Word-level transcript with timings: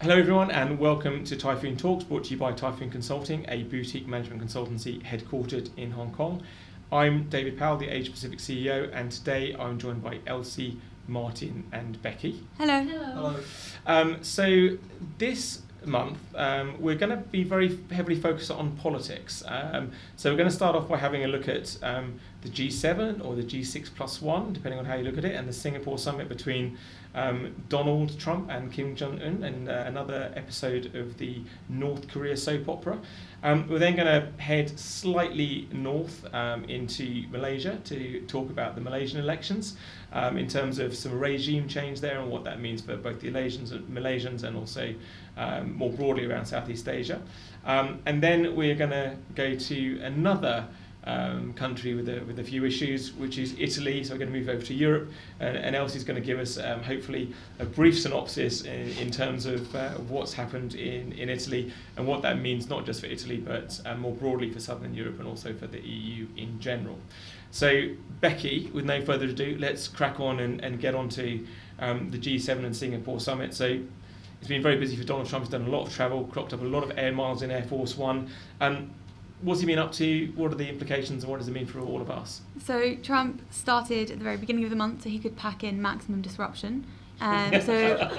Hello, 0.00 0.16
everyone, 0.16 0.52
and 0.52 0.78
welcome 0.78 1.24
to 1.24 1.34
Typhoon 1.34 1.76
Talks, 1.76 2.04
brought 2.04 2.22
to 2.24 2.30
you 2.30 2.36
by 2.36 2.52
Typhoon 2.52 2.88
Consulting, 2.88 3.44
a 3.48 3.64
boutique 3.64 4.06
management 4.06 4.40
consultancy 4.42 5.02
headquartered 5.02 5.76
in 5.76 5.90
Hong 5.90 6.12
Kong. 6.12 6.44
I'm 6.92 7.28
David 7.30 7.58
Powell, 7.58 7.78
the 7.78 7.88
Asia 7.88 8.12
Pacific 8.12 8.38
CEO, 8.38 8.90
and 8.94 9.10
today 9.10 9.56
I'm 9.58 9.76
joined 9.76 10.04
by 10.04 10.20
Elsie, 10.24 10.78
Martin, 11.08 11.64
and 11.72 12.00
Becky. 12.00 12.44
Hello. 12.56 12.84
Hello. 12.84 13.36
Um, 13.88 14.22
so, 14.22 14.78
this 15.18 15.62
month, 15.84 16.18
um, 16.36 16.80
we're 16.80 16.94
going 16.94 17.10
to 17.10 17.16
be 17.16 17.42
very 17.42 17.76
heavily 17.90 18.20
focused 18.20 18.52
on 18.52 18.76
politics. 18.76 19.42
Um, 19.48 19.90
so, 20.14 20.30
we're 20.30 20.36
going 20.36 20.48
to 20.48 20.54
start 20.54 20.76
off 20.76 20.88
by 20.88 20.98
having 20.98 21.24
a 21.24 21.28
look 21.28 21.48
at 21.48 21.76
um, 21.82 22.20
the 22.42 22.48
G7 22.48 23.24
or 23.24 23.34
the 23.34 23.42
G6 23.42 23.94
plus 23.94 24.22
one, 24.22 24.52
depending 24.52 24.78
on 24.78 24.86
how 24.86 24.94
you 24.94 25.04
look 25.04 25.18
at 25.18 25.24
it, 25.24 25.34
and 25.34 25.48
the 25.48 25.52
Singapore 25.52 25.98
summit 25.98 26.28
between 26.28 26.78
um, 27.14 27.54
Donald 27.68 28.18
Trump 28.18 28.50
and 28.50 28.72
Kim 28.72 28.94
Jong 28.94 29.20
un, 29.20 29.42
and 29.42 29.68
uh, 29.68 29.84
another 29.86 30.32
episode 30.36 30.94
of 30.94 31.18
the 31.18 31.42
North 31.68 32.08
Korea 32.08 32.36
soap 32.36 32.68
opera. 32.68 32.98
Um, 33.42 33.66
we're 33.68 33.78
then 33.78 33.96
going 33.96 34.06
to 34.06 34.42
head 34.42 34.78
slightly 34.78 35.68
north 35.72 36.26
um, 36.34 36.64
into 36.64 37.26
Malaysia 37.30 37.78
to 37.84 38.20
talk 38.26 38.50
about 38.50 38.74
the 38.74 38.80
Malaysian 38.80 39.18
elections 39.18 39.76
um, 40.12 40.36
in 40.36 40.46
terms 40.46 40.78
of 40.78 40.94
some 40.94 41.18
regime 41.18 41.66
change 41.66 42.00
there 42.00 42.20
and 42.20 42.30
what 42.30 42.44
that 42.44 42.60
means 42.60 42.82
for 42.82 42.96
both 42.96 43.20
the 43.20 43.30
Malaysians 43.30 43.72
and, 43.72 43.86
Malaysians 43.88 44.44
and 44.44 44.56
also 44.56 44.94
um, 45.36 45.74
more 45.74 45.90
broadly 45.90 46.26
around 46.26 46.46
Southeast 46.46 46.88
Asia. 46.88 47.20
Um, 47.64 48.00
and 48.06 48.22
then 48.22 48.54
we're 48.54 48.74
going 48.74 48.90
to 48.90 49.16
go 49.34 49.54
to 49.54 50.00
another 50.02 50.66
um, 51.04 51.52
country 51.54 51.94
with 51.94 52.08
a, 52.08 52.20
with 52.24 52.38
a 52.38 52.44
few 52.44 52.64
issues, 52.64 53.12
which 53.14 53.38
is 53.38 53.54
Italy. 53.58 54.04
So 54.04 54.14
we're 54.14 54.18
going 54.18 54.32
to 54.32 54.38
move 54.38 54.48
over 54.48 54.62
to 54.62 54.74
Europe, 54.74 55.10
and, 55.40 55.56
and 55.56 55.74
Elsie's 55.74 56.04
going 56.04 56.20
to 56.20 56.26
give 56.26 56.38
us 56.38 56.58
um, 56.58 56.82
hopefully 56.82 57.32
a 57.58 57.64
brief 57.64 57.98
synopsis 57.98 58.62
in, 58.62 58.88
in 58.98 59.10
terms 59.10 59.46
of 59.46 59.74
uh, 59.74 59.90
what's 60.08 60.32
happened 60.32 60.74
in, 60.74 61.12
in 61.12 61.28
Italy 61.28 61.72
and 61.96 62.06
what 62.06 62.22
that 62.22 62.38
means 62.38 62.68
not 62.68 62.84
just 62.84 63.00
for 63.00 63.06
Italy 63.06 63.38
but 63.38 63.80
uh, 63.86 63.94
more 63.94 64.12
broadly 64.12 64.50
for 64.50 64.60
Southern 64.60 64.94
Europe 64.94 65.18
and 65.18 65.26
also 65.26 65.54
for 65.54 65.66
the 65.66 65.80
EU 65.80 66.26
in 66.36 66.60
general. 66.60 66.98
So 67.50 67.88
Becky, 68.20 68.70
with 68.72 68.84
no 68.84 69.04
further 69.04 69.26
ado, 69.26 69.56
let's 69.58 69.88
crack 69.88 70.20
on 70.20 70.40
and, 70.40 70.62
and 70.62 70.80
get 70.80 70.94
on 70.94 71.08
to 71.10 71.46
um, 71.80 72.10
the 72.10 72.18
G7 72.18 72.64
and 72.64 72.76
Singapore 72.76 73.20
summit. 73.20 73.54
So 73.54 73.80
it's 74.38 74.48
been 74.48 74.62
very 74.62 74.76
busy 74.76 74.96
for 74.96 75.04
Donald 75.04 75.28
Trump. 75.28 75.44
He's 75.44 75.50
done 75.50 75.66
a 75.66 75.70
lot 75.70 75.86
of 75.86 75.92
travel, 75.92 76.24
clocked 76.24 76.52
up 76.52 76.62
a 76.62 76.64
lot 76.64 76.84
of 76.84 76.96
air 76.96 77.12
miles 77.12 77.42
in 77.42 77.50
Air 77.50 77.64
Force 77.64 77.96
One. 77.96 78.30
Um, 78.60 78.90
what's 79.42 79.60
he 79.60 79.66
been 79.66 79.78
up 79.78 79.92
to? 79.92 80.32
What 80.36 80.52
are 80.52 80.56
the 80.56 80.68
implications 80.68 81.22
and 81.22 81.30
what 81.30 81.38
does 81.38 81.48
it 81.48 81.52
mean 81.52 81.66
for 81.66 81.80
all 81.80 82.00
of 82.00 82.10
us? 82.10 82.42
So 82.64 82.94
Trump 82.96 83.42
started 83.50 84.10
at 84.10 84.18
the 84.18 84.24
very 84.24 84.36
beginning 84.36 84.64
of 84.64 84.70
the 84.70 84.76
month 84.76 85.02
so 85.02 85.08
he 85.08 85.18
could 85.18 85.36
pack 85.36 85.64
in 85.64 85.80
maximum 85.80 86.20
disruption. 86.22 86.86
Um, 87.20 87.60
so 87.60 88.10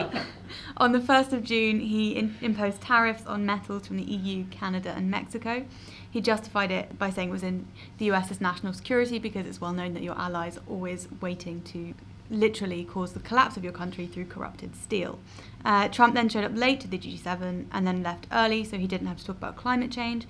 on 0.78 0.92
the 0.92 1.00
1st 1.00 1.34
of 1.34 1.44
June, 1.44 1.80
he 1.80 2.12
in- 2.12 2.36
imposed 2.42 2.82
tariffs 2.82 3.26
on 3.26 3.46
metals 3.46 3.88
from 3.88 3.98
the 3.98 4.04
EU, 4.04 4.46
Canada, 4.46 4.94
and 4.96 5.10
Mexico. 5.10 5.66
He 6.10 6.22
justified 6.22 6.72
it 6.72 7.00
by 7.00 7.10
saying 7.10 7.30
it 7.30 7.32
was 7.32 7.44
in 7.44 7.68
the 7.98 8.06
US's 8.06 8.42
national 8.42 8.74
security 8.74 9.18
because 9.18 9.48
it's 9.48 9.62
well 9.62 9.74
known 9.74 9.94
that 9.94 10.04
your 10.04 10.18
allies 10.18 10.58
are 10.58 10.64
always 10.70 11.08
waiting 11.20 11.62
to 11.64 11.94
literally 12.30 12.86
cause 12.86 13.14
the 13.14 13.20
collapse 13.20 13.58
of 13.58 13.64
your 13.64 13.74
country 13.74 14.08
through 14.08 14.26
corrupted 14.26 14.76
steel. 14.76 15.20
Uh, 15.66 15.88
Trump 15.90 16.14
then 16.14 16.30
showed 16.30 16.44
up 16.44 16.56
late 16.56 16.80
to 16.80 16.88
the 16.88 16.98
G7 16.98 17.66
and 17.72 17.88
then 17.88 18.04
left 18.04 18.28
early 18.32 18.64
so 18.64 18.78
he 18.78 18.88
didn't 18.88 19.08
have 19.08 19.18
to 19.18 19.26
talk 19.26 19.38
about 19.38 19.56
climate 19.56 19.92
change. 19.92 20.28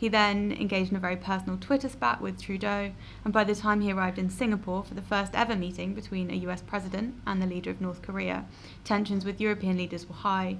He 0.00 0.08
then 0.08 0.50
engaged 0.58 0.92
in 0.92 0.96
a 0.96 1.00
very 1.00 1.18
personal 1.18 1.58
Twitter 1.58 1.86
spat 1.86 2.22
with 2.22 2.40
Trudeau, 2.40 2.92
and 3.22 3.34
by 3.34 3.44
the 3.44 3.54
time 3.54 3.82
he 3.82 3.92
arrived 3.92 4.18
in 4.18 4.30
Singapore 4.30 4.82
for 4.82 4.94
the 4.94 5.02
first 5.02 5.34
ever 5.34 5.54
meeting 5.54 5.92
between 5.92 6.30
a 6.30 6.36
US 6.48 6.62
president 6.62 7.16
and 7.26 7.42
the 7.42 7.46
leader 7.46 7.68
of 7.68 7.82
North 7.82 8.00
Korea, 8.00 8.46
tensions 8.82 9.26
with 9.26 9.42
European 9.42 9.76
leaders 9.76 10.08
were 10.08 10.14
high. 10.14 10.56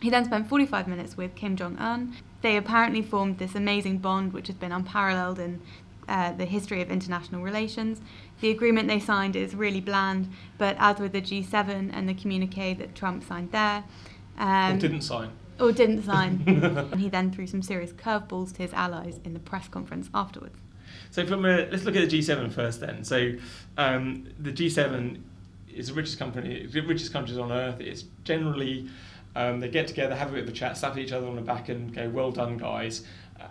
He 0.00 0.08
then 0.08 0.24
spent 0.24 0.48
45 0.48 0.88
minutes 0.88 1.14
with 1.14 1.34
Kim 1.34 1.56
Jong 1.56 1.76
un. 1.76 2.16
They 2.40 2.56
apparently 2.56 3.02
formed 3.02 3.36
this 3.36 3.54
amazing 3.54 3.98
bond 3.98 4.32
which 4.32 4.46
has 4.46 4.56
been 4.56 4.72
unparalleled 4.72 5.38
in 5.38 5.60
uh, 6.08 6.32
the 6.32 6.46
history 6.46 6.80
of 6.80 6.90
international 6.90 7.42
relations. 7.42 8.00
The 8.40 8.50
agreement 8.50 8.88
they 8.88 8.98
signed 8.98 9.36
is 9.36 9.54
really 9.54 9.82
bland, 9.82 10.32
but 10.56 10.76
as 10.78 10.98
with 10.98 11.12
the 11.12 11.20
G7 11.20 11.90
and 11.92 12.08
the 12.08 12.14
communique 12.14 12.72
that 12.78 12.94
Trump 12.94 13.24
signed 13.24 13.52
there, 13.52 13.84
um, 14.38 14.76
or 14.76 14.78
didn't 14.78 15.02
sign 15.02 15.32
or 15.60 15.72
didn't 15.72 16.04
sign. 16.04 16.42
and 16.46 16.94
he 17.00 17.08
then 17.08 17.30
threw 17.30 17.46
some 17.46 17.62
serious 17.62 17.92
curveballs 17.92 18.52
to 18.54 18.62
his 18.62 18.72
allies 18.72 19.20
in 19.24 19.34
the 19.34 19.40
press 19.40 19.68
conference 19.68 20.08
afterwards. 20.14 20.58
So 21.10 21.26
from 21.26 21.44
a, 21.44 21.68
let's 21.70 21.84
look 21.84 21.96
at 21.96 22.08
the 22.08 22.18
G7 22.18 22.52
first 22.52 22.80
then. 22.80 23.04
So 23.04 23.32
um, 23.76 24.28
the 24.38 24.52
G7 24.52 25.20
is 25.74 25.88
the 25.88 25.94
richest 25.94 26.18
company, 26.18 26.66
the 26.66 26.80
richest 26.80 27.12
countries 27.12 27.38
on 27.38 27.52
earth. 27.52 27.80
It's 27.80 28.04
generally 28.24 28.88
um, 29.36 29.60
they 29.60 29.68
get 29.68 29.86
together, 29.86 30.14
have 30.14 30.30
a 30.30 30.32
bit 30.32 30.42
of 30.44 30.48
a 30.48 30.52
chat, 30.52 30.76
slap 30.76 30.98
each 30.98 31.12
other 31.12 31.26
on 31.26 31.36
the 31.36 31.42
back, 31.42 31.68
and 31.68 31.94
go, 31.94 32.08
"Well 32.08 32.32
done, 32.32 32.56
guys." 32.56 33.04
Uh, 33.40 33.46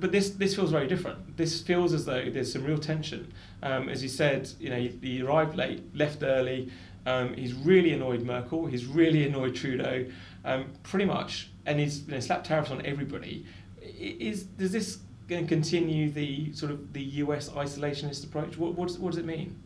but 0.00 0.12
this 0.12 0.30
this 0.30 0.56
feels 0.56 0.70
very 0.70 0.88
different. 0.88 1.36
This 1.36 1.60
feels 1.60 1.92
as 1.92 2.04
though 2.04 2.28
there's 2.30 2.52
some 2.52 2.64
real 2.64 2.78
tension. 2.78 3.32
Um, 3.62 3.88
as 3.88 4.02
you 4.02 4.08
said, 4.08 4.50
you 4.58 4.70
know, 4.70 4.76
he, 4.76 4.98
he 5.00 5.22
arrived 5.22 5.56
late, 5.56 5.82
left 5.94 6.22
early. 6.22 6.70
Um, 7.06 7.34
he's 7.34 7.54
really 7.54 7.92
annoyed 7.92 8.22
Merkel. 8.22 8.66
He's 8.66 8.86
really 8.86 9.26
annoyed 9.26 9.54
Trudeau 9.54 10.06
um, 10.48 10.72
pretty 10.82 11.04
much, 11.04 11.50
and 11.66 11.78
he's 11.78 12.06
you 12.06 12.12
know, 12.12 12.20
slapped 12.20 12.46
tariffs 12.46 12.70
on 12.70 12.84
everybody. 12.84 13.44
Is 13.82 14.44
does 14.44 14.72
this 14.72 14.98
going 15.28 15.42
to 15.42 15.48
continue 15.48 16.10
the 16.10 16.52
sort 16.54 16.72
of 16.72 16.92
the 16.92 17.02
US 17.02 17.50
isolationist 17.50 18.24
approach? 18.24 18.56
What 18.56 18.74
what 18.74 18.88
does, 18.88 18.98
what 18.98 19.10
does 19.10 19.18
it 19.18 19.26
mean? 19.26 19.62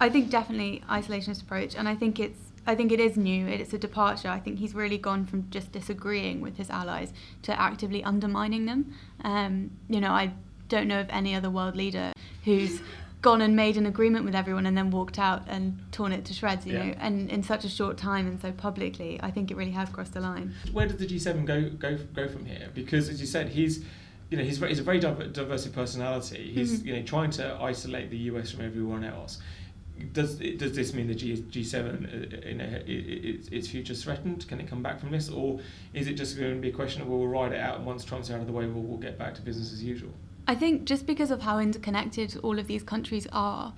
I 0.00 0.08
think 0.08 0.30
definitely 0.30 0.82
isolationist 0.88 1.42
approach, 1.42 1.76
and 1.76 1.88
I 1.88 1.94
think 1.94 2.18
it's 2.18 2.38
I 2.66 2.74
think 2.74 2.92
it 2.92 3.00
is 3.00 3.16
new. 3.16 3.46
It's 3.46 3.72
a 3.72 3.78
departure. 3.78 4.28
I 4.28 4.40
think 4.40 4.58
he's 4.58 4.74
really 4.74 4.98
gone 4.98 5.26
from 5.26 5.50
just 5.50 5.70
disagreeing 5.72 6.40
with 6.40 6.56
his 6.56 6.70
allies 6.70 7.12
to 7.42 7.60
actively 7.60 8.02
undermining 8.02 8.66
them. 8.66 8.94
Um, 9.24 9.70
you 9.88 10.00
know, 10.00 10.12
I 10.12 10.32
don't 10.68 10.88
know 10.88 11.00
of 11.00 11.08
any 11.10 11.34
other 11.34 11.50
world 11.50 11.76
leader 11.76 12.12
who's 12.44 12.80
gone 13.22 13.40
and 13.40 13.54
made 13.54 13.76
an 13.76 13.86
agreement 13.86 14.24
with 14.24 14.34
everyone 14.34 14.66
and 14.66 14.76
then 14.76 14.90
walked 14.90 15.18
out 15.18 15.44
and 15.48 15.78
torn 15.92 16.12
it 16.12 16.24
to 16.24 16.34
shreds, 16.34 16.66
you 16.66 16.72
yeah. 16.74 16.86
know, 16.86 16.94
and 16.98 17.30
in 17.30 17.42
such 17.42 17.64
a 17.64 17.68
short 17.68 17.96
time 17.96 18.26
and 18.26 18.40
so 18.40 18.50
publicly, 18.50 19.18
I 19.22 19.30
think 19.30 19.50
it 19.52 19.56
really 19.56 19.70
has 19.70 19.88
crossed 19.88 20.12
the 20.12 20.20
line. 20.20 20.52
Where 20.72 20.86
does 20.86 20.96
the 20.96 21.06
G7 21.06 21.46
go 21.46 21.70
go 21.70 21.96
go 22.14 22.28
from 22.28 22.44
here? 22.44 22.68
Because 22.74 23.08
as 23.08 23.20
you 23.20 23.26
said, 23.26 23.48
he's 23.48 23.84
you 24.28 24.36
know 24.36 24.42
he's 24.42 24.58
he's 24.58 24.80
a 24.80 24.82
very 24.82 24.98
diverse 24.98 25.66
personality. 25.68 26.50
He's 26.52 26.78
mm-hmm. 26.78 26.88
you 26.88 26.96
know 26.96 27.02
trying 27.02 27.30
to 27.32 27.54
isolate 27.60 28.10
the 28.10 28.18
US 28.30 28.50
from 28.50 28.64
everyone 28.64 29.04
else. 29.04 29.38
Does 30.12 30.36
does 30.36 30.74
this 30.74 30.92
mean 30.92 31.06
the 31.06 31.14
G 31.14 31.44
G 31.48 31.62
seven 31.62 32.06
uh, 32.06 32.48
you 32.48 32.54
know 32.56 32.82
its, 32.86 33.48
its 33.48 33.68
future 33.68 33.94
threatened? 33.94 34.48
Can 34.48 34.58
it 34.58 34.66
come 34.66 34.82
back 34.82 34.98
from 34.98 35.12
this, 35.12 35.28
or 35.30 35.60
is 35.94 36.08
it 36.08 36.14
just 36.14 36.36
going 36.36 36.56
to 36.56 36.60
be 36.60 36.70
a 36.70 36.72
question 36.72 37.02
of 37.02 37.08
well, 37.08 37.20
we'll 37.20 37.28
ride 37.28 37.52
it 37.52 37.60
out 37.60 37.76
and 37.76 37.86
once 37.86 38.04
Trump's 38.04 38.32
out 38.32 38.40
of 38.40 38.48
the 38.48 38.52
way, 38.52 38.66
we'll, 38.66 38.82
we'll 38.82 38.98
get 38.98 39.16
back 39.16 39.34
to 39.36 39.42
business 39.42 39.72
as 39.72 39.84
usual? 39.84 40.10
I 40.46 40.54
think 40.54 40.84
just 40.84 41.06
because 41.06 41.30
of 41.30 41.42
how 41.42 41.58
interconnected 41.58 42.36
all 42.42 42.58
of 42.58 42.66
these 42.66 42.82
countries 42.82 43.26
are, 43.32 43.72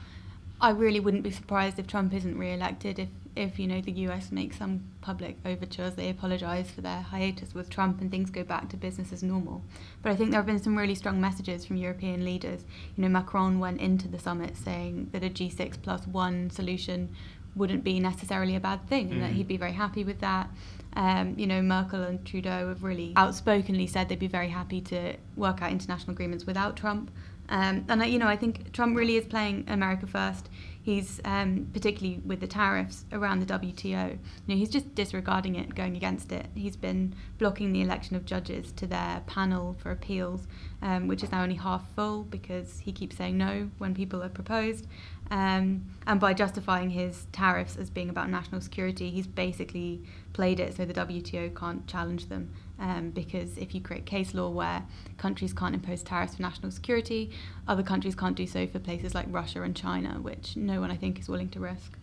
I 0.60 0.70
really 0.70 1.00
wouldn't 1.00 1.24
be 1.24 1.30
surprised 1.30 1.78
if 1.78 1.86
Trump 1.86 2.14
isn't 2.14 2.38
re-elected. 2.38 2.98
If, 2.98 3.08
if 3.36 3.58
you 3.58 3.66
know 3.66 3.80
the 3.80 3.92
U.S. 3.92 4.32
makes 4.32 4.56
some 4.56 4.84
public 5.02 5.36
overtures, 5.44 5.94
they 5.94 6.08
apologise 6.08 6.70
for 6.70 6.80
their 6.80 7.02
hiatus 7.02 7.52
with 7.54 7.68
Trump, 7.68 8.00
and 8.00 8.10
things 8.10 8.30
go 8.30 8.44
back 8.44 8.70
to 8.70 8.76
business 8.76 9.12
as 9.12 9.22
normal. 9.22 9.62
But 10.02 10.12
I 10.12 10.16
think 10.16 10.30
there 10.30 10.38
have 10.38 10.46
been 10.46 10.62
some 10.62 10.78
really 10.78 10.94
strong 10.94 11.20
messages 11.20 11.66
from 11.66 11.76
European 11.76 12.24
leaders. 12.24 12.64
You 12.96 13.02
know, 13.02 13.08
Macron 13.08 13.58
went 13.58 13.80
into 13.80 14.08
the 14.08 14.18
summit 14.18 14.56
saying 14.56 15.10
that 15.12 15.24
a 15.24 15.28
G6 15.28 15.82
plus 15.82 16.06
one 16.06 16.48
solution 16.48 17.14
wouldn't 17.56 17.84
be 17.84 18.00
necessarily 18.00 18.56
a 18.56 18.60
bad 18.60 18.88
thing, 18.88 19.10
and 19.10 19.20
mm. 19.20 19.20
that 19.20 19.32
he'd 19.32 19.48
be 19.48 19.56
very 19.56 19.72
happy 19.72 20.04
with 20.04 20.20
that. 20.20 20.48
Um, 20.96 21.34
you 21.36 21.46
know, 21.46 21.60
Merkel 21.60 22.02
and 22.02 22.24
Trudeau 22.24 22.68
have 22.68 22.82
really 22.82 23.12
outspokenly 23.16 23.86
said 23.86 24.08
they'd 24.08 24.18
be 24.18 24.26
very 24.26 24.48
happy 24.48 24.80
to 24.82 25.16
work 25.36 25.60
out 25.62 25.72
international 25.72 26.12
agreements 26.12 26.46
without 26.46 26.76
Trump. 26.76 27.10
Um, 27.48 27.84
and 27.88 28.04
you 28.06 28.18
know, 28.18 28.28
I 28.28 28.36
think 28.36 28.72
Trump 28.72 28.96
really 28.96 29.16
is 29.16 29.26
playing 29.26 29.64
America 29.68 30.06
first. 30.06 30.48
He's 30.84 31.18
um, 31.24 31.70
particularly 31.72 32.20
with 32.26 32.40
the 32.40 32.46
tariffs 32.46 33.06
around 33.10 33.40
the 33.40 33.58
WTO. 33.58 33.84
You 34.10 34.18
know, 34.46 34.54
he's 34.54 34.68
just 34.68 34.94
disregarding 34.94 35.54
it, 35.54 35.74
going 35.74 35.96
against 35.96 36.30
it. 36.30 36.44
He's 36.54 36.76
been 36.76 37.14
blocking 37.38 37.72
the 37.72 37.80
election 37.80 38.16
of 38.16 38.26
judges 38.26 38.70
to 38.72 38.86
their 38.86 39.22
panel 39.26 39.72
for 39.78 39.90
appeals, 39.90 40.46
um, 40.82 41.08
which 41.08 41.22
is 41.22 41.32
now 41.32 41.42
only 41.42 41.54
half 41.54 41.90
full 41.94 42.24
because 42.24 42.80
he 42.80 42.92
keeps 42.92 43.16
saying 43.16 43.38
no 43.38 43.70
when 43.78 43.94
people 43.94 44.22
are 44.22 44.28
proposed. 44.28 44.86
Um, 45.30 45.86
and 46.06 46.20
by 46.20 46.34
justifying 46.34 46.90
his 46.90 47.28
tariffs 47.32 47.76
as 47.76 47.88
being 47.88 48.10
about 48.10 48.28
national 48.28 48.60
security, 48.60 49.08
he's 49.08 49.26
basically 49.26 50.02
played 50.34 50.60
it 50.60 50.76
so 50.76 50.84
the 50.84 50.92
WTO 50.92 51.58
can't 51.58 51.86
challenge 51.86 52.28
them. 52.28 52.52
Um, 52.78 53.10
because 53.10 53.56
if 53.56 53.74
you 53.74 53.80
create 53.80 54.04
case 54.04 54.34
law 54.34 54.48
where 54.50 54.82
countries 55.16 55.52
can't 55.52 55.74
impose 55.74 56.02
tariffs 56.02 56.34
for 56.34 56.42
national 56.42 56.72
security, 56.72 57.30
other 57.68 57.84
countries 57.84 58.16
can't 58.16 58.36
do 58.36 58.46
so 58.46 58.66
for 58.66 58.80
places 58.80 59.14
like 59.14 59.26
Russia 59.30 59.62
and 59.62 59.76
China, 59.76 60.18
which 60.20 60.56
no 60.56 60.80
one, 60.80 60.90
I 60.90 60.96
think, 60.96 61.20
is 61.20 61.28
willing 61.28 61.48
to 61.50 61.60
risk. 61.60 61.96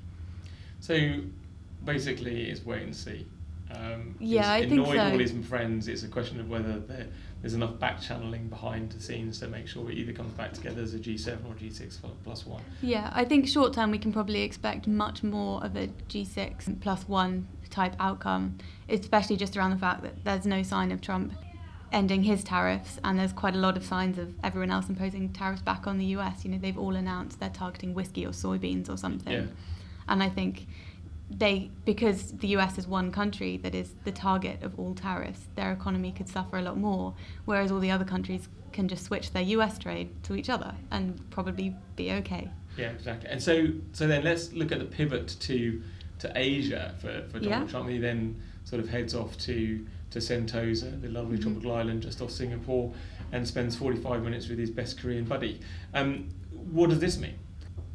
So 0.79 1.21
basically, 1.83 2.49
it's 2.49 2.65
wait 2.65 2.83
and 2.83 2.95
see. 2.95 3.25
Um, 3.75 4.15
yeah, 4.19 4.51
I 4.51 4.67
think 4.67 4.85
so. 4.85 4.97
all 4.97 5.17
his 5.17 5.33
friends. 5.47 5.87
It's 5.87 6.03
a 6.03 6.07
question 6.07 6.39
of 6.39 6.49
whether 6.49 6.79
they're 6.79 7.07
there's 7.41 7.53
enough 7.53 7.79
back 7.79 7.99
channeling 7.99 8.47
behind 8.47 8.91
the 8.91 9.01
scenes 9.01 9.39
to 9.39 9.47
make 9.47 9.67
sure 9.67 9.89
it 9.89 9.97
either 9.97 10.13
comes 10.13 10.31
back 10.33 10.53
together 10.53 10.81
as 10.81 10.93
a 10.93 10.99
G7 10.99 11.43
or 11.45 11.55
G6 11.55 11.99
plus 12.23 12.45
one. 12.45 12.61
Yeah, 12.81 13.11
I 13.13 13.25
think 13.25 13.47
short 13.47 13.73
term 13.73 13.91
we 13.91 13.97
can 13.97 14.13
probably 14.13 14.43
expect 14.43 14.87
much 14.87 15.23
more 15.23 15.63
of 15.63 15.75
a 15.75 15.87
G6 16.09 16.81
plus 16.81 17.07
one 17.07 17.47
type 17.69 17.95
outcome, 17.99 18.57
especially 18.89 19.37
just 19.37 19.57
around 19.57 19.71
the 19.71 19.77
fact 19.77 20.03
that 20.03 20.23
there's 20.23 20.45
no 20.45 20.61
sign 20.61 20.91
of 20.91 21.01
Trump 21.01 21.33
ending 21.91 22.23
his 22.23 22.43
tariffs, 22.43 22.99
and 23.03 23.19
there's 23.19 23.33
quite 23.33 23.55
a 23.55 23.57
lot 23.57 23.75
of 23.75 23.83
signs 23.83 24.17
of 24.17 24.33
everyone 24.43 24.71
else 24.71 24.87
imposing 24.87 25.29
tariffs 25.33 25.61
back 25.61 25.87
on 25.87 25.97
the 25.97 26.05
US. 26.17 26.45
You 26.45 26.51
know, 26.51 26.57
they've 26.57 26.77
all 26.77 26.95
announced 26.95 27.39
they're 27.39 27.49
targeting 27.49 27.93
whiskey 27.93 28.25
or 28.25 28.29
soybeans 28.29 28.89
or 28.89 28.97
something. 28.97 29.33
Yeah. 29.33 29.45
And 30.07 30.21
I 30.21 30.29
think 30.29 30.67
they, 31.37 31.69
because 31.85 32.31
the 32.33 32.49
US 32.49 32.77
is 32.77 32.87
one 32.87 33.11
country 33.11 33.57
that 33.57 33.73
is 33.75 33.93
the 34.03 34.11
target 34.11 34.61
of 34.63 34.77
all 34.79 34.93
tariffs, 34.93 35.47
their 35.55 35.71
economy 35.71 36.11
could 36.11 36.27
suffer 36.29 36.57
a 36.57 36.61
lot 36.61 36.77
more, 36.77 37.13
whereas 37.45 37.71
all 37.71 37.79
the 37.79 37.91
other 37.91 38.05
countries 38.05 38.47
can 38.71 38.87
just 38.87 39.03
switch 39.05 39.31
their 39.31 39.43
US 39.43 39.77
trade 39.77 40.09
to 40.23 40.35
each 40.35 40.49
other 40.49 40.73
and 40.91 41.29
probably 41.29 41.75
be 41.95 42.11
okay. 42.13 42.49
Yeah, 42.77 42.89
exactly. 42.91 43.29
And 43.29 43.41
so, 43.41 43.67
so 43.91 44.07
then 44.07 44.23
let's 44.23 44.53
look 44.53 44.71
at 44.71 44.79
the 44.79 44.85
pivot 44.85 45.35
to 45.41 45.81
to 46.19 46.31
Asia 46.35 46.93
for, 47.01 47.23
for 47.29 47.39
Donald 47.39 47.63
Yeah. 47.63 47.67
Trump. 47.67 47.89
He 47.89 47.97
then 47.97 48.39
sort 48.63 48.79
of 48.79 48.87
heads 48.89 49.15
off 49.15 49.37
to 49.39 49.85
to 50.11 50.19
Sentosa, 50.19 51.01
the 51.01 51.07
lovely 51.07 51.37
Mhm. 51.37 51.41
tropical 51.43 51.71
island 51.73 52.03
just 52.03 52.21
off 52.21 52.29
Singapore, 52.31 52.93
and 53.31 53.47
spends 53.47 53.75
45 53.75 54.21
minutes 54.23 54.47
with 54.49 54.59
his 54.59 54.69
best 54.69 54.99
Korean 54.99 55.23
buddy. 55.25 55.59
Um, 55.93 56.29
what 56.51 56.89
does 56.89 56.99
this 56.99 57.17
mean? 57.17 57.35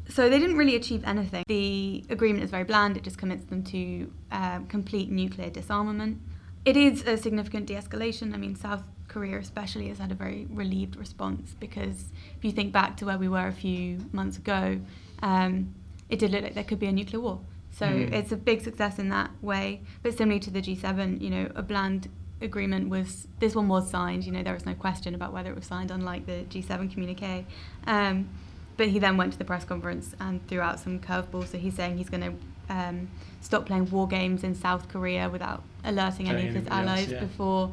So 0.09 0.29
they 0.29 0.39
didn't 0.39 0.57
really 0.57 0.75
achieve 0.75 1.03
anything. 1.05 1.43
The 1.47 2.03
agreement 2.09 2.43
is 2.43 2.51
very 2.51 2.63
bland. 2.63 2.97
It 2.97 3.03
just 3.03 3.17
commits 3.17 3.45
them 3.45 3.63
to 3.65 4.11
um, 4.31 4.65
complete 4.67 5.11
nuclear 5.11 5.49
disarmament. 5.49 6.19
It 6.65 6.75
is 6.77 7.05
a 7.05 7.17
significant 7.17 7.65
de-escalation. 7.65 8.33
I 8.33 8.37
mean, 8.37 8.55
South 8.55 8.83
Korea 9.07 9.37
especially 9.37 9.87
has 9.89 9.99
had 9.99 10.11
a 10.11 10.15
very 10.15 10.47
relieved 10.49 10.95
response 10.95 11.55
because 11.59 12.11
if 12.37 12.43
you 12.43 12.51
think 12.51 12.73
back 12.73 12.97
to 12.97 13.05
where 13.05 13.17
we 13.17 13.27
were 13.27 13.47
a 13.47 13.53
few 13.53 13.99
months 14.11 14.37
ago, 14.37 14.79
um, 15.21 15.73
it 16.09 16.19
did 16.19 16.31
look 16.31 16.43
like 16.43 16.55
there 16.55 16.63
could 16.63 16.79
be 16.79 16.87
a 16.87 16.91
nuclear 16.91 17.21
war. 17.21 17.39
So 17.71 17.85
Mhm. 17.85 18.11
it's 18.13 18.31
a 18.31 18.37
big 18.37 18.61
success 18.61 18.99
in 18.99 19.09
that 19.09 19.29
way. 19.41 19.81
But 20.03 20.17
similarly 20.17 20.39
to 20.41 20.51
the 20.51 20.61
G7, 20.61 21.21
you 21.21 21.29
know, 21.29 21.51
a 21.55 21.61
bland 21.61 22.09
agreement 22.41 22.89
was 22.89 23.27
this 23.39 23.55
one 23.55 23.67
was 23.67 23.89
signed. 23.89 24.23
You 24.25 24.31
know, 24.31 24.43
there 24.43 24.53
was 24.53 24.65
no 24.65 24.73
question 24.73 25.13
about 25.15 25.31
whether 25.33 25.49
it 25.51 25.55
was 25.55 25.65
signed, 25.65 25.91
unlike 25.91 26.25
the 26.25 26.43
G7 26.49 26.89
communique. 26.91 27.45
Um, 27.85 28.29
but 28.77 28.89
he 28.89 28.99
then 28.99 29.17
went 29.17 29.33
to 29.33 29.39
the 29.39 29.45
press 29.45 29.65
conference 29.65 30.15
and 30.19 30.45
threw 30.47 30.61
out 30.61 30.79
some 30.79 30.99
curveballs. 30.99 31.47
So 31.47 31.57
he's 31.57 31.75
saying 31.75 31.97
he's 31.97 32.09
going 32.09 32.21
to 32.21 32.73
um, 32.73 33.09
stop 33.41 33.65
playing 33.65 33.89
war 33.89 34.07
games 34.07 34.43
in 34.43 34.55
South 34.55 34.87
Korea 34.87 35.29
without 35.29 35.63
alerting 35.83 36.29
any 36.29 36.47
of 36.47 36.53
his 36.53 36.67
else, 36.67 36.73
allies 36.73 37.11
yeah. 37.11 37.19
before. 37.19 37.71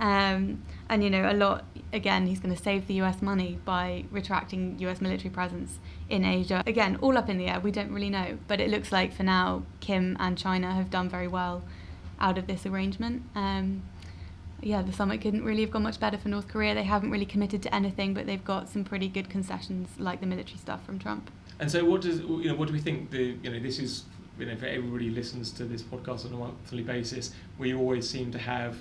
Um, 0.00 0.62
and 0.88 1.02
you 1.02 1.10
know, 1.10 1.30
a 1.30 1.34
lot 1.34 1.64
again, 1.92 2.26
he's 2.26 2.40
going 2.40 2.54
to 2.54 2.62
save 2.62 2.86
the 2.86 2.94
US 2.94 3.22
money 3.22 3.58
by 3.64 4.04
retracting 4.10 4.78
US 4.80 5.00
military 5.00 5.30
presence 5.30 5.78
in 6.08 6.24
Asia. 6.24 6.62
Again, 6.66 6.96
all 7.00 7.16
up 7.18 7.28
in 7.28 7.38
the 7.38 7.46
air. 7.46 7.60
We 7.60 7.70
don't 7.70 7.92
really 7.92 8.10
know, 8.10 8.38
but 8.48 8.60
it 8.60 8.70
looks 8.70 8.92
like 8.92 9.12
for 9.12 9.22
now, 9.22 9.62
Kim 9.80 10.16
and 10.20 10.36
China 10.36 10.74
have 10.74 10.90
done 10.90 11.08
very 11.08 11.28
well 11.28 11.62
out 12.20 12.38
of 12.38 12.46
this 12.46 12.64
arrangement. 12.66 13.22
Um, 13.34 13.82
yeah, 14.62 14.82
the 14.82 14.92
summit 14.92 15.20
couldn't 15.20 15.44
really 15.44 15.60
have 15.62 15.70
gone 15.70 15.82
much 15.82 16.00
better 16.00 16.18
for 16.18 16.28
North 16.28 16.48
Korea. 16.48 16.74
They 16.74 16.82
haven't 16.82 17.10
really 17.10 17.26
committed 17.26 17.62
to 17.64 17.74
anything, 17.74 18.14
but 18.14 18.26
they've 18.26 18.44
got 18.44 18.68
some 18.68 18.84
pretty 18.84 19.08
good 19.08 19.28
concessions, 19.28 19.88
like 19.98 20.20
the 20.20 20.26
military 20.26 20.58
stuff 20.58 20.84
from 20.84 20.98
Trump. 20.98 21.30
And 21.58 21.70
so, 21.70 21.84
what 21.84 22.02
does 22.02 22.20
you 22.20 22.44
know? 22.44 22.54
What 22.54 22.68
do 22.68 22.74
we 22.74 22.80
think? 22.80 23.10
The 23.10 23.36
you 23.42 23.50
know, 23.50 23.60
this 23.60 23.78
is 23.78 24.04
you 24.38 24.46
know, 24.46 24.56
for 24.56 24.66
everybody 24.66 25.10
listens 25.10 25.50
to 25.52 25.64
this 25.64 25.82
podcast 25.82 26.26
on 26.26 26.32
a 26.32 26.36
monthly 26.36 26.82
basis, 26.82 27.32
we 27.58 27.74
always 27.74 28.08
seem 28.08 28.30
to 28.32 28.38
have 28.38 28.76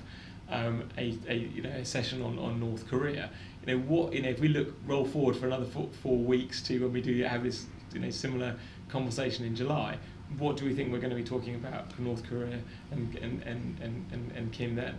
um, 0.50 0.84
a, 0.98 1.18
a 1.28 1.36
you 1.36 1.62
know 1.62 1.70
a 1.70 1.86
session 1.86 2.22
on, 2.22 2.38
on 2.40 2.60
North 2.60 2.88
Korea. 2.88 3.30
You 3.66 3.76
know, 3.76 3.84
what 3.84 4.14
you 4.14 4.22
know, 4.22 4.30
if 4.30 4.40
we 4.40 4.48
look 4.48 4.74
roll 4.86 5.06
forward 5.06 5.36
for 5.36 5.48
another 5.48 5.66
four, 5.66 5.90
four 6.02 6.18
weeks 6.18 6.62
to 6.64 6.80
when 6.80 6.94
we 6.94 7.02
do 7.02 7.24
have 7.24 7.44
this 7.44 7.66
you 7.94 8.00
know 8.00 8.10
similar 8.10 8.56
conversation 8.90 9.46
in 9.46 9.56
July, 9.56 9.98
what 10.38 10.58
do 10.58 10.66
we 10.66 10.74
think 10.74 10.92
we're 10.92 11.00
going 11.00 11.10
to 11.10 11.16
be 11.16 11.24
talking 11.24 11.56
about 11.56 11.92
for 11.92 12.02
North 12.02 12.24
Korea 12.28 12.60
and, 12.92 13.16
and, 13.16 13.42
and, 13.44 14.06
and, 14.12 14.32
and 14.36 14.52
Kim 14.52 14.76
then? 14.76 14.96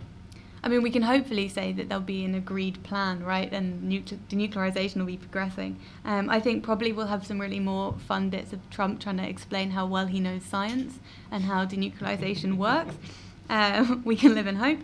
I 0.67 0.69
mean, 0.69 0.81
we 0.81 0.91
can 0.91 1.03
hopefully 1.03 1.47
say 1.47 1.71
that 1.71 1.87
there'll 1.87 2.03
be 2.03 2.25
an 2.25 2.35
agreed 2.35 2.83
plan, 2.83 3.23
right? 3.23 3.49
And 3.53 3.89
nucle- 3.89 4.19
denuclearization 4.27 4.97
will 4.97 5.05
be 5.05 5.15
progressing. 5.15 5.79
Um, 6.03 6.29
I 6.29 6.41
think 6.41 6.61
probably 6.61 6.91
we'll 6.91 7.07
have 7.07 7.25
some 7.25 7.39
really 7.39 7.61
more 7.61 7.95
fun 8.05 8.29
bits 8.29 8.51
of 8.51 8.69
Trump 8.69 8.99
trying 8.99 9.15
to 9.15 9.25
explain 9.25 9.71
how 9.71 9.85
well 9.85 10.07
he 10.07 10.19
knows 10.19 10.43
science 10.43 10.99
and 11.31 11.45
how 11.45 11.65
denuclearization 11.65 12.57
works. 12.57 12.95
Uh, 13.49 13.95
we 14.03 14.17
can 14.17 14.35
live 14.35 14.45
in 14.45 14.57
hope. 14.57 14.79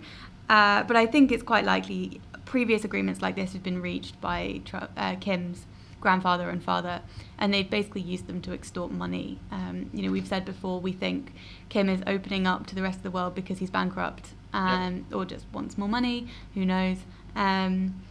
Uh, 0.47 0.83
but 0.83 0.95
I 0.95 1.05
think 1.05 1.33
it's 1.33 1.43
quite 1.43 1.65
likely 1.65 2.21
previous 2.45 2.85
agreements 2.85 3.21
like 3.21 3.35
this 3.35 3.51
have 3.51 3.63
been 3.63 3.81
reached 3.81 4.21
by 4.21 4.61
Tru- 4.63 4.87
uh, 4.95 5.17
Kim's 5.19 5.65
grandfather 5.99 6.49
and 6.49 6.63
father, 6.63 7.01
and 7.37 7.53
they've 7.53 7.69
basically 7.69 8.03
used 8.03 8.27
them 8.27 8.39
to 8.43 8.53
extort 8.53 8.93
money. 8.93 9.37
Um, 9.51 9.89
you 9.93 10.03
know, 10.03 10.13
we've 10.13 10.29
said 10.29 10.45
before 10.45 10.79
we 10.79 10.93
think 10.93 11.33
Kim 11.67 11.89
is 11.89 12.01
opening 12.07 12.47
up 12.47 12.67
to 12.67 12.75
the 12.75 12.81
rest 12.81 12.99
of 12.99 13.03
the 13.03 13.11
world 13.11 13.35
because 13.35 13.59
he's 13.59 13.69
bankrupt, 13.69 14.29
um, 14.53 15.05
or 15.13 15.25
just 15.25 15.45
wants 15.51 15.77
more 15.77 15.89
money. 15.89 16.27
Who 16.53 16.65
knows? 16.65 16.97
Um, 17.35 18.01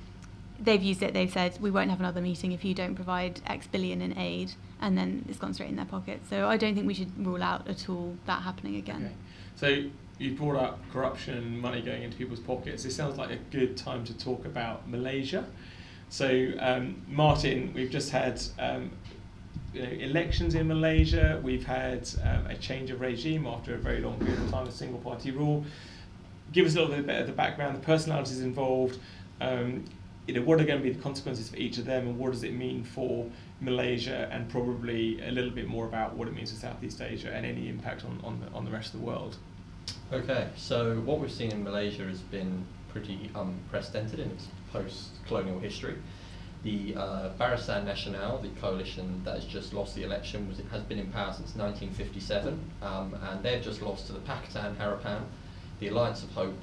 they've 0.61 0.83
used 0.83 1.03
it. 1.03 1.15
They've 1.15 1.33
said 1.33 1.59
we 1.61 1.71
won't 1.71 1.91
have 1.91 2.01
another 2.01 2.21
meeting 2.21 2.53
if 2.53 2.65
you 2.65 2.75
don't 2.75 2.95
provide 2.95 3.41
X 3.47 3.67
billion 3.67 4.01
in 4.01 4.17
aid, 4.19 4.53
and 4.81 4.97
then 4.97 5.25
it's 5.29 5.39
gone 5.39 5.55
straight 5.55 5.71
in 5.71 5.77
their 5.77 5.85
pocket. 5.85 6.21
So 6.29 6.49
I 6.49 6.57
don't 6.57 6.75
think 6.75 6.87
we 6.87 6.95
should 6.95 7.25
rule 7.25 7.43
out 7.43 7.69
at 7.69 7.89
all 7.89 8.17
that 8.27 8.43
happening 8.43 8.77
again. 8.77 9.05
Okay. 9.05 9.15
So 9.57 9.91
you 10.19 10.35
brought 10.35 10.57
up 10.57 10.79
corruption, 10.93 11.61
money 11.61 11.83
going 11.83 12.03
into 12.03 12.17
people's 12.17 12.41
pockets. 12.41 12.85
It 12.85 12.93
sounds 12.93 13.19
like 13.19 13.31
a 13.31 13.39
good 13.51 13.77
time 13.77 14.05
to 14.05 14.15
talk 14.17 14.45
about 14.45 14.89
Malaysia. 14.89 15.45
So 16.09 16.53
um, 16.61 17.03
Martin, 17.09 17.73
we've 17.75 17.91
just 17.91 18.11
had 18.11 18.41
um, 18.59 18.91
you 19.73 19.83
know, 19.83 19.89
elections 19.89 20.55
in 20.55 20.69
Malaysia. 20.69 21.41
We've 21.43 21.65
had 21.65 22.09
um, 22.23 22.47
a 22.47 22.57
change 22.57 22.91
of 22.91 23.01
regime 23.01 23.47
after 23.47 23.75
a 23.75 23.79
very 23.79 24.01
long 24.01 24.19
period 24.19 24.39
of 24.39 24.51
time 24.51 24.67
of 24.67 24.73
single 24.73 25.01
party 25.01 25.31
rule. 25.31 25.65
Give 26.53 26.67
us 26.67 26.77
a 26.77 26.83
little 26.83 27.03
bit 27.03 27.21
of 27.21 27.27
the 27.27 27.33
background, 27.33 27.77
the 27.77 27.81
personalities 27.81 28.41
involved. 28.41 28.99
Um, 29.41 29.85
you 30.27 30.35
know, 30.35 30.43
what 30.43 30.61
are 30.61 30.65
going 30.65 30.79
to 30.79 30.85
be 30.85 30.93
the 30.93 31.03
consequences 31.03 31.49
for 31.49 31.57
each 31.57 31.79
of 31.79 31.85
them, 31.85 32.07
and 32.07 32.19
what 32.19 32.33
does 32.33 32.45
it 32.45 32.55
mean 32.55 32.85
for 32.85 33.29
Malaysia, 33.61 34.29
and 34.31 34.49
probably 34.49 35.21
a 35.27 35.31
little 35.31 35.51
bit 35.51 35.67
more 35.67 35.87
about 35.87 36.15
what 36.15 36.29
it 36.29 36.35
means 36.35 36.53
for 36.53 36.59
Southeast 36.59 37.01
Asia 37.01 37.33
and 37.33 37.45
any 37.45 37.69
impact 37.69 38.05
on, 38.05 38.21
on, 38.23 38.41
the, 38.41 38.47
on 38.57 38.65
the 38.65 38.71
rest 38.71 38.95
of 38.95 39.01
the 39.01 39.07
world. 39.07 39.37
Okay, 40.13 40.49
so 40.57 40.97
what 41.01 41.19
we've 41.19 41.33
seen 41.33 41.51
in 41.51 41.65
Malaysia 41.65 42.05
has 42.05 42.21
been 42.21 42.65
pretty 42.89 43.31
unprecedented 43.35 44.21
in 44.21 44.31
its 44.31 44.47
post-colonial 44.73 45.59
history. 45.59 45.97
The 46.63 46.95
uh, 46.95 47.31
Barisan 47.41 47.87
Nasional, 47.87 48.41
the 48.41 48.61
coalition 48.61 49.23
that 49.25 49.35
has 49.35 49.45
just 49.45 49.73
lost 49.73 49.97
the 49.97 50.05
election, 50.05 50.49
was, 50.49 50.61
has 50.71 50.83
been 50.83 50.99
in 50.99 51.11
power 51.11 51.33
since 51.33 51.57
1957, 51.57 52.61
um, 52.83 53.17
and 53.31 53.43
they've 53.43 53.63
just 53.63 53.83
lost 53.83 54.07
to 54.07 54.13
the 54.13 54.21
Pakatan 54.21 54.77
Harapan, 54.77 55.23
the 55.83 55.89
Alliance 55.89 56.23
of 56.23 56.31
Hope, 56.31 56.55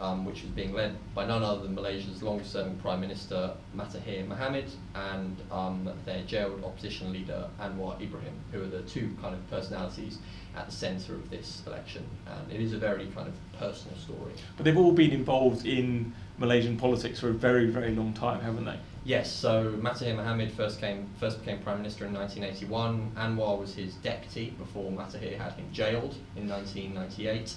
um, 0.00 0.24
which 0.24 0.42
was 0.42 0.50
being 0.52 0.72
led 0.72 0.96
by 1.12 1.26
none 1.26 1.42
other 1.42 1.62
than 1.62 1.74
Malaysia's 1.74 2.22
longest-serving 2.22 2.76
Prime 2.76 3.00
Minister 3.00 3.50
Mahathir 3.76 4.26
Mohamad 4.28 4.70
and 4.94 5.36
um, 5.50 5.90
their 6.06 6.22
jailed 6.22 6.64
opposition 6.64 7.12
leader 7.12 7.48
Anwar 7.60 8.00
Ibrahim, 8.00 8.32
who 8.52 8.62
are 8.62 8.68
the 8.68 8.82
two 8.82 9.14
kind 9.20 9.34
of 9.34 9.50
personalities 9.50 10.18
at 10.56 10.66
the 10.66 10.72
centre 10.72 11.14
of 11.14 11.28
this 11.30 11.64
election. 11.66 12.04
And 12.26 12.52
it 12.52 12.60
is 12.60 12.72
a 12.72 12.78
very 12.78 13.06
kind 13.06 13.26
of 13.26 13.34
personal 13.58 13.98
story. 13.98 14.32
But 14.56 14.64
they've 14.64 14.78
all 14.78 14.92
been 14.92 15.10
involved 15.10 15.66
in 15.66 16.12
Malaysian 16.38 16.76
politics 16.76 17.18
for 17.18 17.30
a 17.30 17.34
very, 17.34 17.66
very 17.66 17.92
long 17.94 18.12
time, 18.12 18.40
haven't 18.40 18.66
they? 18.66 18.78
Yes, 19.04 19.32
so 19.32 19.72
Mahathir 19.80 20.14
Mohamad 20.14 20.52
first 20.52 20.80
came 20.80 21.08
first 21.18 21.40
became 21.40 21.58
prime 21.62 21.78
minister 21.78 22.06
in 22.06 22.12
1981. 22.12 23.12
Anwar 23.16 23.58
was 23.58 23.74
his 23.74 23.94
deputy 23.96 24.54
before 24.58 24.92
Mahathir 24.92 25.36
had 25.36 25.54
him 25.54 25.66
jailed 25.72 26.14
in 26.36 26.48
1998. 26.48 27.56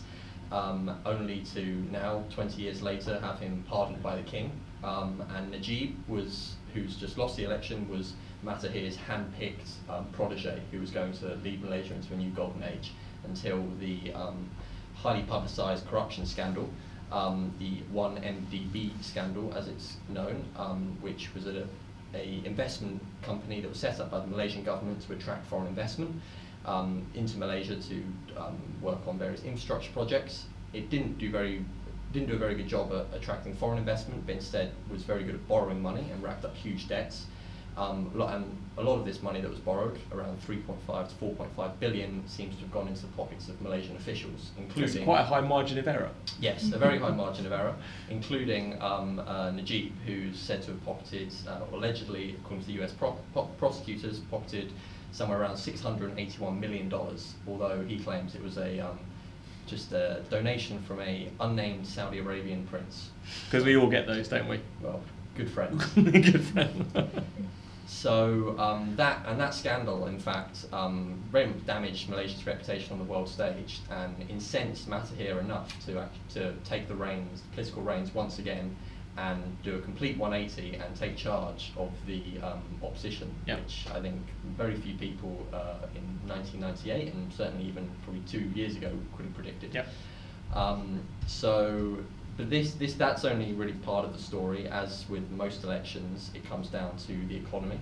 Um, 0.54 0.96
only 1.04 1.42
to 1.56 1.66
now, 1.92 2.24
20 2.30 2.62
years 2.62 2.84
later, 2.84 3.20
have 3.22 3.40
him 3.40 3.64
pardoned 3.68 4.04
by 4.04 4.16
the 4.16 4.22
king. 4.22 4.52
Um, 4.84 5.24
and 5.36 5.50
Najib 5.50 5.96
was, 6.08 6.56
who's 6.76 6.96
just 6.96 7.18
lost 7.18 7.38
the 7.38 7.44
election, 7.44 7.90
was 7.90 8.14
Mahathir's 8.46 8.96
hand-picked 8.96 9.68
um, 9.90 10.06
protege, 10.12 10.62
who 10.72 10.80
was 10.80 10.92
going 10.92 11.14
to 11.14 11.36
lead 11.44 11.64
Malaysia 11.64 11.96
into 11.96 12.14
a 12.14 12.18
new 12.18 12.30
golden 12.30 12.62
age 12.64 12.92
until 13.24 13.66
the 13.80 14.14
um, 14.14 14.48
highly 14.94 15.24
publicised 15.24 15.88
corruption 15.88 16.24
scandal 16.24 16.70
um, 17.14 17.54
the 17.60 17.78
1MDB 17.94 18.92
scandal, 19.04 19.54
as 19.56 19.68
it's 19.68 19.98
known, 20.10 20.44
um, 20.58 20.98
which 21.02 21.34
was 21.34 21.46
a, 21.46 21.68
a 22.16 22.42
investment 22.44 23.02
company 23.22 23.62
that 23.62 23.70
was 23.70 23.80
set 23.80 24.00
up 24.00 24.12
by 24.12 24.20
the 24.20 24.28
Malaysian 24.28 24.64
government 24.64 25.02
to 25.02 25.14
attract 25.14 25.46
foreign 25.48 25.68
investment 25.68 26.14
um, 26.66 27.06
into 27.14 27.38
Malaysia 27.38 27.76
to 27.76 28.04
um, 28.38 28.58
work 28.82 29.00
on 29.08 29.18
various 29.18 29.44
infrastructure 29.44 29.92
projects. 29.92 30.46
It 30.74 30.90
didn't 30.90 31.18
do 31.18 31.30
very 31.30 31.66
didn't 32.12 32.28
do 32.30 32.36
a 32.36 32.38
very 32.38 32.54
good 32.54 32.68
job 32.68 32.94
at 32.94 33.08
attracting 33.18 33.56
foreign 33.56 33.80
investment, 33.80 34.24
but 34.28 34.36
instead 34.36 34.72
was 34.92 35.02
very 35.04 35.24
good 35.24 35.34
at 35.34 35.48
borrowing 35.48 35.82
money 35.82 36.08
and 36.12 36.22
racked 36.22 36.46
up 36.46 36.56
huge 36.56 36.88
debts. 36.88 37.26
Um, 37.76 38.12
a 38.14 38.18
lot, 38.20 38.36
and 38.36 38.46
a 38.78 38.84
lot 38.84 39.00
of 39.00 39.06
this 39.06 39.24
money 39.24 39.42
that 39.42 39.50
was 39.50 39.58
borrowed, 39.58 39.98
around 40.12 40.40
3.5 40.48 41.10
to 41.10 41.16
4.5 41.16 41.80
billion, 41.80 42.24
seems 42.28 42.54
to 42.58 42.62
have 42.62 42.72
gone 42.72 42.88
into 42.88 43.02
the 43.02 43.12
pockets 43.14 43.50
of 43.50 43.60
Malaysian 43.62 43.96
officials, 43.96 44.52
including 44.60 44.96
It's 44.98 45.04
quite 45.04 45.22
a 45.22 45.26
high 45.26 45.42
margin 45.42 45.80
of 45.80 45.88
error. 45.88 46.12
Yes, 46.40 46.72
a 46.72 46.78
very 46.78 47.00
high 47.00 47.10
margin 47.10 47.48
of 47.48 47.52
error, 47.52 47.76
including 48.12 48.80
um, 48.80 49.18
uh, 49.18 49.50
Najib, 49.50 49.92
who's 50.06 50.38
said 50.38 50.62
to 50.64 50.72
have 50.72 50.86
pocketed, 50.86 51.34
uh, 51.48 51.62
allegedly, 51.74 52.36
according 52.40 52.62
to 52.62 52.68
the 52.68 52.84
US 52.84 52.92
pro- 52.92 53.18
pro- 53.34 53.46
prosecutors, 53.58 54.20
pocketed 54.30 54.72
somewhere 55.14 55.40
around 55.40 55.56
$681 55.56 56.60
million, 56.60 56.92
although 57.48 57.82
he 57.88 58.00
claims 58.00 58.36
it 58.36 58.44
was 58.44 58.58
a 58.58 58.80
um, 58.80 59.00
just 59.66 59.94
a 59.94 60.22
donation 60.30 60.82
from 60.82 61.00
a 61.00 61.30
unnamed 61.40 61.88
Saudi 61.88 62.20
Arabian 62.20 62.68
prince. 62.68 63.12
Because 63.46 63.64
we 63.64 63.78
all 63.78 63.90
get 63.90 64.08
those, 64.08 64.28
don't 64.28 64.50
we? 64.50 64.60
Well, 64.82 65.02
good 65.36 65.50
friend. 65.50 65.80
Good 65.96 66.44
friend. 66.44 67.26
So 67.86 68.56
um, 68.58 68.96
that 68.96 69.24
and 69.28 69.40
that 69.40 69.54
scandal, 69.54 70.08
in 70.08 70.18
fact, 70.20 70.66
um, 70.74 71.22
very 71.32 71.48
much 71.48 71.66
damaged 71.66 72.10
Malaysia's 72.10 72.46
reputation 72.46 72.94
on 72.94 73.00
the 73.00 73.06
world 73.06 73.30
stage 73.30 73.82
and 73.92 74.16
incensed 74.30 74.90
Mahathir 74.90 75.40
enough 75.40 75.86
to 75.86 76.00
act, 76.00 76.16
to 76.34 76.54
take 76.64 76.88
the 76.88 76.96
reins, 76.96 77.44
political 77.54 77.82
reins 77.82 78.14
once 78.14 78.40
again, 78.40 78.76
and 79.18 79.62
do 79.64 79.76
a 79.76 79.82
complete 79.82 80.18
180 80.18 80.78
and 80.78 80.96
take 80.96 81.16
charge 81.16 81.72
of 81.78 81.92
the 82.08 82.24
um, 82.42 82.62
opposition, 82.82 83.34
which 83.46 83.86
I 83.94 84.02
think 84.02 84.20
very 84.58 84.76
few 84.76 84.96
people 84.96 85.46
uh, 85.54 85.86
in 85.96 86.04
1998 86.28 87.14
and 87.14 87.32
certainly 87.32 87.66
even 87.66 87.90
probably 88.04 88.22
two 88.22 88.50
years 88.56 88.76
ago 88.76 88.92
could 89.16 89.26
have 89.26 89.36
predicted. 89.36 89.84
Um, 90.54 91.02
so, 91.28 91.98
but 92.38 92.50
this, 92.50 92.74
this, 92.74 92.96
that's 92.96 93.24
only 93.26 93.54
really 93.54 93.74
part 93.74 94.06
of 94.06 94.14
the 94.14 94.22
story. 94.22 94.68
As 94.68 95.08
with 95.10 95.30
most 95.32 95.64
elections, 95.64 96.32
it 96.34 96.48
comes 96.48 96.70
down 96.70 96.98
to 97.08 97.14
the 97.28 97.36
economy. 97.36 97.80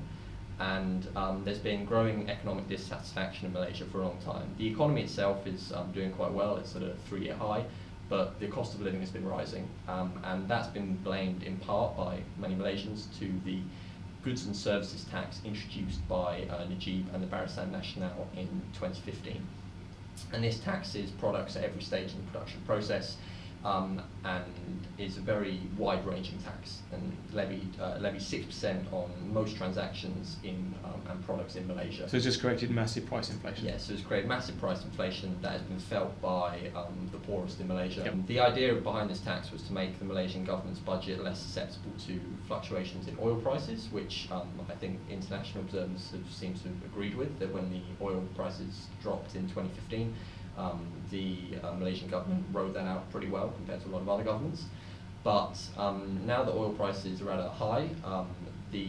And 0.59 1.07
um, 1.15 1.43
there's 1.43 1.59
been 1.59 1.85
growing 1.85 2.29
economic 2.29 2.67
dissatisfaction 2.67 3.47
in 3.47 3.53
Malaysia 3.53 3.85
for 3.85 4.01
a 4.01 4.03
long 4.03 4.17
time. 4.23 4.47
The 4.57 4.67
economy 4.67 5.03
itself 5.03 5.47
is 5.47 5.71
um, 5.73 5.91
doing 5.91 6.11
quite 6.11 6.31
well, 6.31 6.57
it's 6.57 6.75
at 6.75 6.83
a 6.83 6.93
three 7.07 7.23
year 7.23 7.35
high, 7.35 7.65
but 8.11 8.37
the 8.41 8.47
cost 8.47 8.75
of 8.75 8.81
living 8.81 8.99
has 8.99 9.09
been 9.09 9.25
rising. 9.25 9.69
Um, 9.87 10.11
and 10.25 10.45
that's 10.49 10.67
been 10.67 10.97
blamed 10.97 11.43
in 11.43 11.55
part 11.57 11.95
by 11.95 12.19
many 12.37 12.55
Malaysians 12.55 13.05
to 13.19 13.31
the 13.45 13.59
goods 14.21 14.45
and 14.45 14.55
services 14.55 15.05
tax 15.05 15.39
introduced 15.45 16.05
by 16.09 16.43
uh, 16.51 16.65
Najib 16.65 17.07
and 17.13 17.23
the 17.23 17.27
Barisan 17.27 17.71
Nasional 17.71 18.27
in 18.35 18.47
2015 18.73 19.41
and 20.33 20.43
this 20.43 20.59
taxes 20.59 21.09
products 21.11 21.55
at 21.55 21.63
every 21.63 21.81
stage 21.81 22.11
in 22.11 22.17
the 22.17 22.31
production 22.31 22.61
process 22.65 23.15
um, 23.63 24.01
and 24.25 24.45
is 24.97 25.17
a 25.17 25.21
very 25.21 25.59
wide-ranging 25.77 26.37
tax 26.39 26.79
and 26.91 27.15
levied 27.33 27.79
uh, 27.79 28.19
six 28.19 28.45
percent 28.45 28.85
on 28.91 29.09
most 29.33 29.55
transactions 29.55 30.37
in 30.43 30.73
um, 30.83 31.01
and 31.11 31.25
products 31.25 31.55
in 31.55 31.67
Malaysia. 31.67 32.07
So 32.09 32.17
it's 32.17 32.25
just 32.25 32.41
created 32.41 32.71
massive 32.71 33.05
price 33.05 33.29
inflation. 33.29 33.65
Yes, 33.65 33.85
so 33.85 33.93
it's 33.93 34.03
created 34.03 34.27
massive 34.27 34.57
price 34.59 34.83
inflation 34.83 35.37
that 35.41 35.51
has 35.51 35.61
been 35.61 35.79
felt 35.79 36.19
by 36.21 36.71
um, 36.75 37.09
the 37.11 37.17
poorest 37.19 37.59
in 37.59 37.67
Malaysia. 37.67 38.01
Yep. 38.03 38.27
The 38.27 38.39
idea 38.39 38.73
behind 38.75 39.09
this 39.09 39.19
tax 39.19 39.51
was 39.51 39.61
to 39.63 39.73
make 39.73 39.97
the 39.99 40.05
Malaysian 40.05 40.45
government's 40.45 40.79
budget 40.79 41.23
less 41.23 41.39
susceptible 41.39 41.91
to 42.07 42.19
fluctuations 42.47 43.07
in 43.07 43.17
oil 43.21 43.35
prices, 43.35 43.89
which 43.91 44.27
um, 44.31 44.49
I 44.69 44.75
think 44.75 44.99
international 45.09 45.63
observers 45.63 46.11
have 46.11 46.31
seemed 46.31 46.57
to 46.57 46.69
have 46.69 46.85
agreed 46.85 47.15
with, 47.15 47.37
that 47.39 47.53
when 47.53 47.69
the 47.69 47.81
oil 48.03 48.23
prices 48.35 48.87
dropped 49.01 49.35
in 49.35 49.43
2015, 49.43 50.13
um, 50.61 50.87
the 51.09 51.37
uh, 51.63 51.73
Malaysian 51.73 52.07
government 52.07 52.45
rode 52.53 52.73
that 52.73 52.85
out 52.85 53.09
pretty 53.11 53.27
well 53.27 53.49
compared 53.49 53.81
to 53.81 53.87
a 53.87 53.91
lot 53.91 54.01
of 54.01 54.09
other 54.09 54.23
governments. 54.23 54.65
But 55.23 55.57
um, 55.77 56.21
now 56.25 56.43
that 56.43 56.53
oil 56.53 56.71
prices 56.71 57.21
are 57.21 57.31
at 57.31 57.39
a 57.39 57.49
high, 57.49 57.89
um, 58.03 58.27
the 58.71 58.87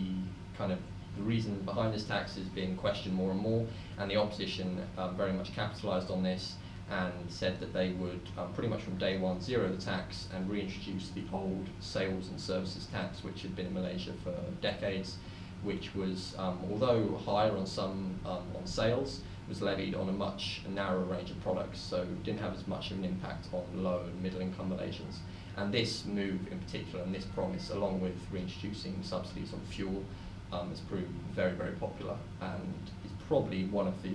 kind 0.57 0.73
of 0.73 0.79
the 1.17 1.23
reason 1.23 1.61
behind 1.61 1.93
this 1.93 2.05
tax 2.05 2.37
is 2.37 2.49
being 2.49 2.77
questioned 2.77 3.15
more 3.15 3.31
and 3.33 3.41
more, 3.41 3.67
and 3.99 4.11
the 4.11 4.17
opposition 4.17 4.81
um, 4.97 5.17
very 5.17 5.33
much 5.33 5.55
capitalised 5.55 6.11
on 6.11 6.23
this 6.23 6.55
and 6.91 7.13
said 7.29 7.61
that 7.61 7.73
they 7.73 7.91
would 7.91 8.21
um, 8.39 8.53
pretty 8.55 8.69
much 8.69 8.83
from 8.83 8.97
day 8.99 9.19
one 9.19 9.41
zero 9.41 9.69
the 9.69 9.81
tax 9.81 10.29
and 10.35 10.49
reintroduce 10.51 11.11
the 11.11 11.23
old 11.33 11.67
sales 11.81 12.29
and 12.29 12.41
services 12.41 12.87
tax, 12.87 13.23
which 13.25 13.43
had 13.43 13.55
been 13.55 13.67
in 13.67 13.75
Malaysia 13.75 14.13
for 14.25 14.35
decades, 14.61 15.17
which 15.63 15.95
was 15.95 16.35
um, 16.39 16.59
although 16.71 17.21
higher 17.27 17.57
on 17.57 17.67
some 17.67 18.19
on 18.25 18.67
sales, 18.67 19.21
was 19.49 19.61
levied 19.61 19.95
on 19.95 20.09
a 20.09 20.13
much 20.13 20.63
narrower 20.69 21.05
range 21.05 21.31
of 21.31 21.41
products, 21.43 21.81
so 21.81 22.05
didn't 22.25 22.41
have 22.41 22.55
as 22.55 22.67
much 22.67 22.91
of 22.91 22.99
an 22.99 23.05
impact 23.05 23.47
on 23.53 23.65
low 23.83 24.03
and 24.07 24.23
middle 24.23 24.41
income 24.41 24.71
Malaysians. 24.71 25.17
And 25.57 25.73
this 25.73 26.05
move 26.05 26.41
in 26.51 26.59
particular, 26.59 27.05
and 27.05 27.15
this 27.15 27.25
promise, 27.25 27.71
along 27.71 28.01
with 28.01 28.17
reintroducing 28.31 29.03
subsidies 29.03 29.53
on 29.53 29.61
fuel, 29.69 30.03
um, 30.53 30.71
has 30.71 30.81
proved 30.81 31.09
very, 31.35 31.53
very 31.53 31.73
popular 31.73 32.17
and 32.41 32.75
is 33.05 33.11
probably 33.27 33.65
one 33.65 33.87
of 33.87 34.03
the 34.03 34.15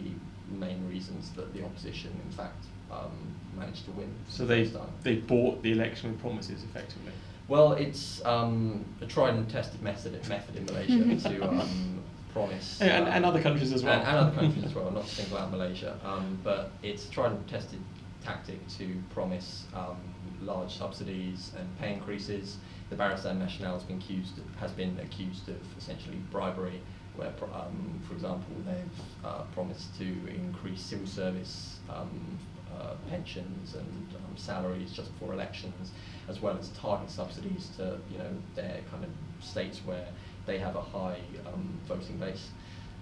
main 0.49 0.87
reasons 0.87 1.31
that 1.31 1.53
the 1.53 1.63
opposition, 1.63 2.11
in 2.25 2.31
fact, 2.31 2.65
um, 2.91 3.11
managed 3.57 3.85
to 3.85 3.91
win. 3.91 4.13
So 4.29 4.45
the 4.45 4.55
they 4.55 4.65
first 4.65 5.03
they 5.03 5.15
bought 5.15 5.61
the 5.63 5.71
election 5.71 6.11
with 6.11 6.21
promises 6.21 6.63
effectively. 6.63 7.11
Well, 7.47 7.73
it's 7.73 8.23
um, 8.25 8.85
a 9.01 9.05
tried 9.05 9.35
and 9.35 9.49
tested 9.49 9.81
method, 9.81 10.13
method 10.27 10.55
in 10.55 10.65
Malaysia 10.65 11.29
to 11.29 11.49
um, 11.49 12.03
promise. 12.37 12.81
And- 12.81 13.07
um, 13.07 13.13
and 13.13 13.25
other 13.25 13.41
countries 13.41 13.73
as 13.73 13.83
well. 13.83 13.99
And, 13.99 14.07
and 14.07 14.17
other 14.17 14.35
countries 14.39 14.65
as 14.65 14.73
well, 14.75 14.91
not 14.91 15.05
to 15.05 15.09
single 15.09 15.37
out 15.37 15.51
Malaysia. 15.51 15.99
Um, 16.05 16.37
but 16.43 16.71
it's 16.83 17.07
a 17.07 17.11
tried 17.11 17.31
and 17.31 17.47
tested 17.47 17.79
tactic 18.23 18.65
to 18.77 19.01
promise 19.13 19.65
um, 19.73 19.97
large 20.41 20.75
subsidies 20.75 21.51
and 21.57 21.77
pay 21.79 21.93
increases. 21.93 22.57
The 22.89 22.95
Barisan 22.95 23.39
Nasional 23.39 23.73
has 23.73 23.83
been 23.83 23.97
accused 23.97 24.33
has 24.59 24.71
been 24.71 24.97
accused 25.01 25.49
of 25.49 25.57
essentially 25.77 26.17
bribery, 26.31 26.81
where, 27.15 27.33
um, 27.53 27.99
for 28.07 28.13
example, 28.13 28.55
they've 28.65 29.25
uh, 29.25 29.41
promised 29.53 29.97
to 29.97 30.05
increase 30.05 30.81
civil 30.81 31.07
service 31.07 31.79
um, 31.89 32.37
uh, 32.73 32.93
pensions 33.09 33.75
and 33.75 34.15
um, 34.15 34.37
salaries 34.37 34.93
just 34.93 35.11
before 35.13 35.33
elections, 35.33 35.91
as 36.29 36.41
well 36.41 36.57
as 36.57 36.69
target 36.69 37.09
subsidies 37.09 37.69
to 37.77 37.97
you 38.11 38.17
know 38.19 38.31
their 38.55 38.79
kind 38.91 39.03
of 39.03 39.09
states 39.43 39.81
where 39.85 40.07
they 40.47 40.57
have 40.57 40.75
a 40.75 40.81
high 40.81 41.19
um, 41.45 41.77
voting 41.87 42.17
base. 42.17 42.49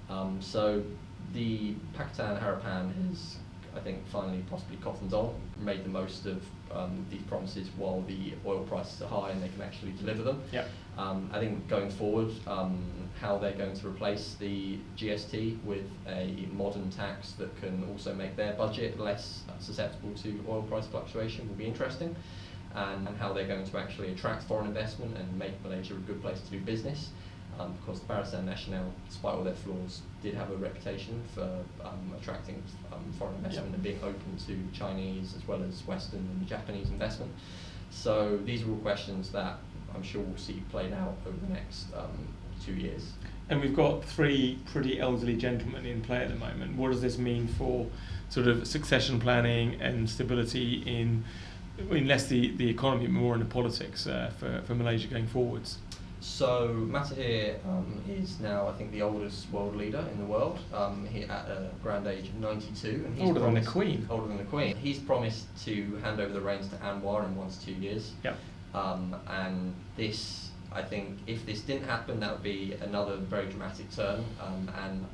Um, 0.09 0.41
so 0.41 0.83
the 1.33 1.75
Pakatan 1.97 2.41
Harapan 2.41 2.91
has, 3.09 3.37
I 3.75 3.79
think, 3.79 4.05
finally 4.07 4.43
possibly 4.49 4.77
cottoned 4.77 5.13
on, 5.13 5.33
made 5.59 5.85
the 5.85 5.89
most 5.89 6.25
of 6.25 6.43
um, 6.71 7.05
these 7.09 7.21
promises 7.23 7.69
while 7.77 8.01
the 8.01 8.33
oil 8.45 8.63
prices 8.63 9.01
are 9.01 9.07
high 9.07 9.29
and 9.31 9.41
they 9.41 9.49
can 9.49 9.61
actually 9.61 9.93
deliver 9.93 10.23
them. 10.23 10.41
Yep. 10.51 10.69
Um, 10.97 11.29
I 11.33 11.39
think 11.39 11.67
going 11.67 11.89
forward, 11.89 12.31
um, 12.47 12.81
how 13.19 13.37
they're 13.37 13.53
going 13.53 13.75
to 13.75 13.87
replace 13.87 14.35
the 14.39 14.77
GST 14.97 15.63
with 15.63 15.85
a 16.07 16.47
modern 16.51 16.89
tax 16.89 17.31
that 17.33 17.55
can 17.61 17.85
also 17.91 18.13
make 18.13 18.35
their 18.35 18.53
budget 18.53 18.99
less 18.99 19.43
susceptible 19.59 20.13
to 20.23 20.43
oil 20.47 20.63
price 20.63 20.87
fluctuation 20.87 21.47
will 21.47 21.55
be 21.55 21.65
interesting. 21.65 22.15
And 22.73 23.07
how 23.17 23.31
they're 23.31 23.47
going 23.47 23.65
to 23.65 23.77
actually 23.77 24.11
attract 24.11 24.43
foreign 24.43 24.67
investment 24.67 25.15
and 25.15 25.39
make 25.39 25.63
Malaysia 25.63 25.93
a 25.93 25.97
good 25.97 26.21
place 26.21 26.41
to 26.41 26.51
do 26.51 26.59
business. 26.59 27.11
Um, 27.57 27.73
because 27.79 28.01
the 28.01 28.13
Barisan 28.13 28.45
Nasional, 28.45 28.91
despite 29.07 29.33
all 29.33 29.43
their 29.43 29.53
flaws, 29.53 30.01
did 30.21 30.33
have 30.33 30.51
a 30.51 30.55
reputation 30.57 31.23
for 31.33 31.49
um, 31.83 32.13
attracting 32.19 32.61
um, 32.91 32.99
foreign 33.17 33.35
investment 33.35 33.67
Yep. 33.67 33.75
and 33.75 33.83
being 33.83 33.99
open 34.03 34.37
to 34.47 34.77
Chinese 34.77 35.35
as 35.35 35.47
well 35.47 35.63
as 35.63 35.85
Western 35.87 36.19
and 36.19 36.45
Japanese 36.47 36.89
investment. 36.89 37.31
So 37.91 38.37
these 38.43 38.63
are 38.63 38.69
all 38.69 38.77
questions 38.77 39.31
that 39.31 39.57
I'm 39.93 40.03
sure 40.03 40.21
we'll 40.21 40.37
see 40.37 40.61
played 40.69 40.91
out 40.91 41.15
over 41.25 41.37
the 41.37 41.53
next 41.53 41.85
um, 41.95 42.27
two 42.63 42.73
years. 42.73 43.13
And 43.49 43.61
we've 43.61 43.75
got 43.75 44.03
three 44.03 44.59
pretty 44.65 44.99
elderly 44.99 45.37
gentlemen 45.37 45.85
in 45.85 46.01
play 46.01 46.17
at 46.17 46.29
the 46.29 46.35
moment. 46.35 46.75
What 46.75 46.91
does 46.91 47.01
this 47.01 47.17
mean 47.17 47.47
for 47.47 47.87
sort 48.29 48.47
of 48.47 48.67
succession 48.67 49.19
planning 49.19 49.79
and 49.79 50.09
stability 50.09 50.83
in, 50.85 51.23
in 51.89 52.07
less 52.07 52.27
the, 52.27 52.55
the 52.57 52.67
economy, 52.69 53.07
more 53.07 53.35
in 53.35 53.39
the 53.39 53.45
politics 53.45 54.07
uh, 54.07 54.31
for, 54.37 54.61
for 54.65 54.75
Malaysia 54.75 55.07
going 55.07 55.27
forwards? 55.27 55.77
So 56.25 56.69
Mahathir 56.89 57.63
um, 57.65 58.01
is 58.09 58.39
now, 58.39 58.67
I 58.67 58.73
think, 58.73 58.91
the 58.91 59.03
oldest 59.03 59.49
world 59.51 59.75
leader 59.75 60.03
in 60.11 60.19
the 60.19 60.25
world. 60.25 60.59
Um, 60.73 61.05
he 61.05 61.23
at 61.23 61.45
a 61.47 61.69
grand 61.83 62.07
age 62.07 62.27
of 62.29 62.35
92, 62.35 62.87
and 63.05 63.15
he's 63.15 63.27
Older 63.29 63.39
than 63.41 63.53
the 63.53 63.61
Queen. 63.61 64.05
Older 64.09 64.27
than 64.27 64.37
the 64.37 64.43
Queen. 64.43 64.75
He's 64.75 64.97
promised 64.97 65.45
to 65.65 65.95
hand 66.03 66.19
over 66.19 66.33
the 66.33 66.41
reins 66.41 66.67
to 66.69 66.75
Anwar 66.77 67.25
in 67.25 67.35
one 67.37 67.49
to 67.49 67.65
two 67.65 67.73
years. 67.73 68.11
Yep. 68.23 68.37
Um, 68.73 69.15
and 69.29 69.73
this, 69.95 70.49
I 70.73 70.81
think, 70.81 71.19
if 71.27 71.45
this 71.45 71.61
didn't 71.61 71.85
happen, 71.85 72.19
that 72.19 72.31
would 72.31 72.43
be 72.43 72.73
another 72.81 73.17
very 73.17 73.45
dramatic 73.45 73.89
turn. 73.91 74.25
Um, 74.41 74.69
and 74.83 75.05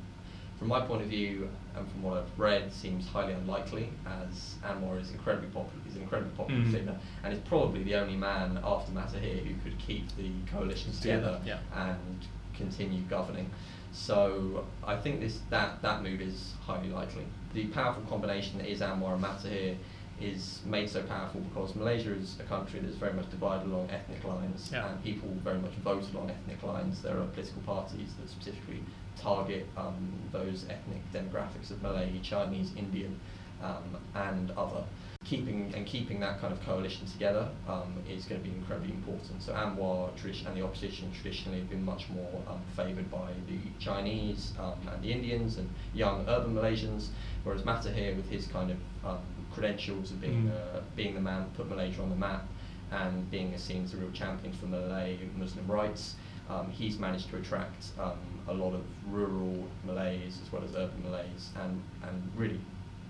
from 0.58 0.68
my 0.68 0.80
point 0.80 1.02
of 1.02 1.08
view, 1.08 1.50
and 1.76 1.90
from 1.90 2.02
what 2.02 2.18
I've 2.18 2.38
read, 2.38 2.72
seems 2.72 3.06
highly 3.08 3.32
unlikely, 3.32 3.88
as 4.06 4.56
Anwar 4.64 5.00
is 5.00 5.10
incredibly 5.10 5.48
popular. 5.48 5.82
He's 5.84 5.96
an 5.96 6.02
incredibly 6.02 6.34
popular 6.36 6.60
Mm. 6.62 6.70
figure, 6.72 6.96
and 7.24 7.32
is 7.32 7.40
probably 7.40 7.82
the 7.82 7.94
only 7.94 8.16
man 8.16 8.58
after 8.62 8.92
Mahathir 8.92 9.44
who 9.46 9.54
could 9.62 9.78
keep 9.78 10.14
the 10.16 10.30
coalition 10.50 10.92
Together, 10.92 11.40
yeah. 11.44 11.58
and 11.74 12.18
continue 12.54 13.00
governing. 13.02 13.50
So 13.92 14.64
I 14.84 14.96
think 14.96 15.20
this 15.20 15.40
that 15.50 15.82
that 15.82 16.02
move 16.02 16.20
is 16.20 16.54
highly 16.66 16.88
likely. 16.88 17.24
The 17.52 17.66
powerful 17.66 18.02
combination 18.04 18.58
that 18.58 18.66
is 18.70 18.80
Anwar 18.80 19.14
and 19.14 19.22
Mahathir 19.24 19.76
is 20.22 20.60
made 20.64 20.88
so 20.88 21.02
powerful 21.02 21.40
because 21.40 21.74
Malaysia 21.74 22.12
is 22.14 22.38
a 22.40 22.44
country 22.44 22.80
that's 22.80 22.96
very 22.96 23.12
much 23.12 23.28
divided 23.30 23.66
along 23.66 23.90
ethnic 23.90 24.22
lines, 24.24 24.70
Yeah. 24.72 24.88
and 24.88 25.02
people 25.02 25.28
very 25.42 25.58
much 25.58 25.72
vote 25.84 26.04
along 26.12 26.30
ethnic 26.30 26.62
lines. 26.62 27.02
There 27.02 27.18
are 27.18 27.26
political 27.26 27.62
parties 27.62 28.14
that 28.20 28.28
specifically 28.28 28.82
target 29.16 29.66
um, 29.76 30.12
those 30.30 30.64
ethnic 30.68 31.02
demographics 31.12 31.70
of 31.70 31.82
Malay, 31.82 32.18
Chinese, 32.22 32.72
Indian, 32.76 33.18
um, 33.62 33.96
and 34.14 34.50
other. 34.52 34.84
Keeping 35.24 35.72
and 35.76 35.86
keeping 35.86 36.18
that 36.20 36.40
kind 36.40 36.52
of 36.52 36.60
coalition 36.62 37.06
together 37.06 37.48
um, 37.68 37.94
is 38.10 38.24
going 38.24 38.42
to 38.42 38.48
be 38.48 38.54
incredibly 38.54 38.90
important. 38.90 39.40
So 39.40 39.52
Anwar 39.52 40.14
tradition 40.16 40.48
and 40.48 40.56
the 40.56 40.64
opposition 40.64 41.12
traditionally 41.12 41.60
have 41.60 41.70
been 41.70 41.84
much 41.84 42.08
more 42.10 42.42
um, 42.48 42.60
favoured 42.76 43.08
by 43.10 43.30
the 43.46 43.58
Chinese 43.78 44.52
um, 44.58 44.74
and 44.92 45.02
the 45.02 45.12
Indians 45.12 45.58
and 45.58 45.70
young 45.94 46.26
urban 46.28 46.54
Malaysians, 46.54 47.10
whereas 47.44 47.62
Mahathir, 47.62 48.16
with 48.16 48.28
his 48.28 48.46
kind 48.48 48.72
of 48.72 48.78
um, 49.04 49.18
credentials 49.52 50.10
of 50.10 50.20
being 50.20 50.44
Mm. 50.44 50.50
uh, 50.76 50.80
being 50.96 51.14
the 51.14 51.20
man 51.20 51.42
who 51.42 51.48
put 51.62 51.68
Malaysia 51.68 52.02
on 52.02 52.10
the 52.10 52.16
map 52.16 52.44
and 52.90 53.30
being 53.30 53.56
seen 53.58 53.84
as 53.84 53.94
a 53.94 53.96
real 53.96 54.10
champion 54.12 54.52
for 54.52 54.66
Malay 54.66 55.18
Muslim 55.36 55.66
rights, 55.66 56.14
um, 56.50 56.70
he's 56.70 56.98
managed 56.98 57.30
to 57.30 57.36
attract 57.36 57.86
um, 57.98 58.18
a 58.48 58.52
lot 58.52 58.74
of 58.74 58.82
rural 59.10 59.66
Malays 59.86 60.38
as 60.44 60.52
well 60.52 60.62
as 60.64 60.74
urban 60.74 61.02
Malays, 61.02 61.50
and, 61.62 61.82
and 62.02 62.30
really 62.36 62.60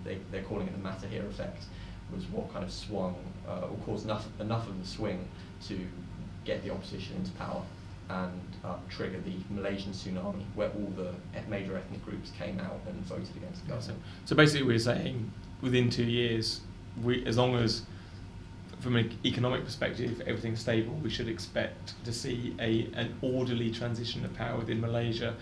they, 0.05 0.19
they're 0.31 0.43
calling 0.45 0.69
it 0.69 0.73
the 0.73 0.89
Mahathir 0.89 1.27
effect, 1.29 1.65
was 2.15 2.27
what 2.27 2.53
kind 2.53 2.65
of 2.65 2.71
swung 2.71 3.17
uh, 3.49 3.67
or 3.71 3.77
caused 3.87 4.05
enough, 4.05 4.27
enough 4.39 4.69
of 4.69 4.79
the 4.81 4.87
swing 4.87 5.27
to 5.67 5.75
get 6.45 6.63
the 6.63 6.71
opposition 6.71 7.17
into 7.17 7.33
power 7.33 7.63
and 8.11 8.41
um, 8.65 8.79
trigger 8.89 9.19
the 9.21 9.35
Malaysian 9.55 9.93
tsunami, 9.93 10.45
where 10.55 10.69
all 10.71 10.93
the 10.97 11.11
e- 11.39 11.43
major 11.49 11.77
ethnic 11.77 12.05
groups 12.05 12.31
came 12.39 12.61
out 12.61 12.79
and 12.87 12.97
voted 13.07 13.35
against 13.37 13.65
the 13.67 13.73
Yeah, 13.75 13.81
so, 13.81 13.89
government. 13.93 14.03
so 14.27 14.37
basically, 14.37 14.67
we're 14.67 14.79
saying 14.79 15.33
within 15.63 15.89
two 15.89 16.05
years, 16.05 16.61
we, 17.03 17.25
as 17.25 17.39
long 17.39 17.55
as 17.55 17.83
from 18.81 18.97
an 18.97 19.17
economic 19.25 19.65
perspective 19.65 20.21
everything's 20.27 20.61
stable, 20.61 20.93
we 20.95 21.09
should 21.09 21.29
expect 21.29 21.95
to 22.05 22.13
see 22.13 22.55
a 22.61 22.91
an 22.95 23.15
orderly 23.23 23.71
transition 23.71 24.25
of 24.25 24.35
power 24.35 24.59
within 24.59 24.81
Malaysia. 24.81 25.35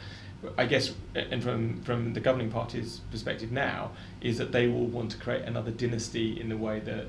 I 0.57 0.67
guess, 0.67 0.93
and 1.15 1.43
from 1.43 1.83
from 1.83 2.13
the 2.13 2.21
governing 2.21 2.51
party's 2.51 3.01
perspective 3.11 3.51
now, 3.51 3.91
is 4.21 4.39
that 4.39 4.53
they 4.53 4.69
will 4.69 4.87
want 4.87 5.11
to 5.13 5.19
create 5.19 5.43
another 5.43 5.71
dynasty 5.71 6.41
in 6.41 6.49
the 6.49 6.57
way 6.57 6.81
that 6.81 7.09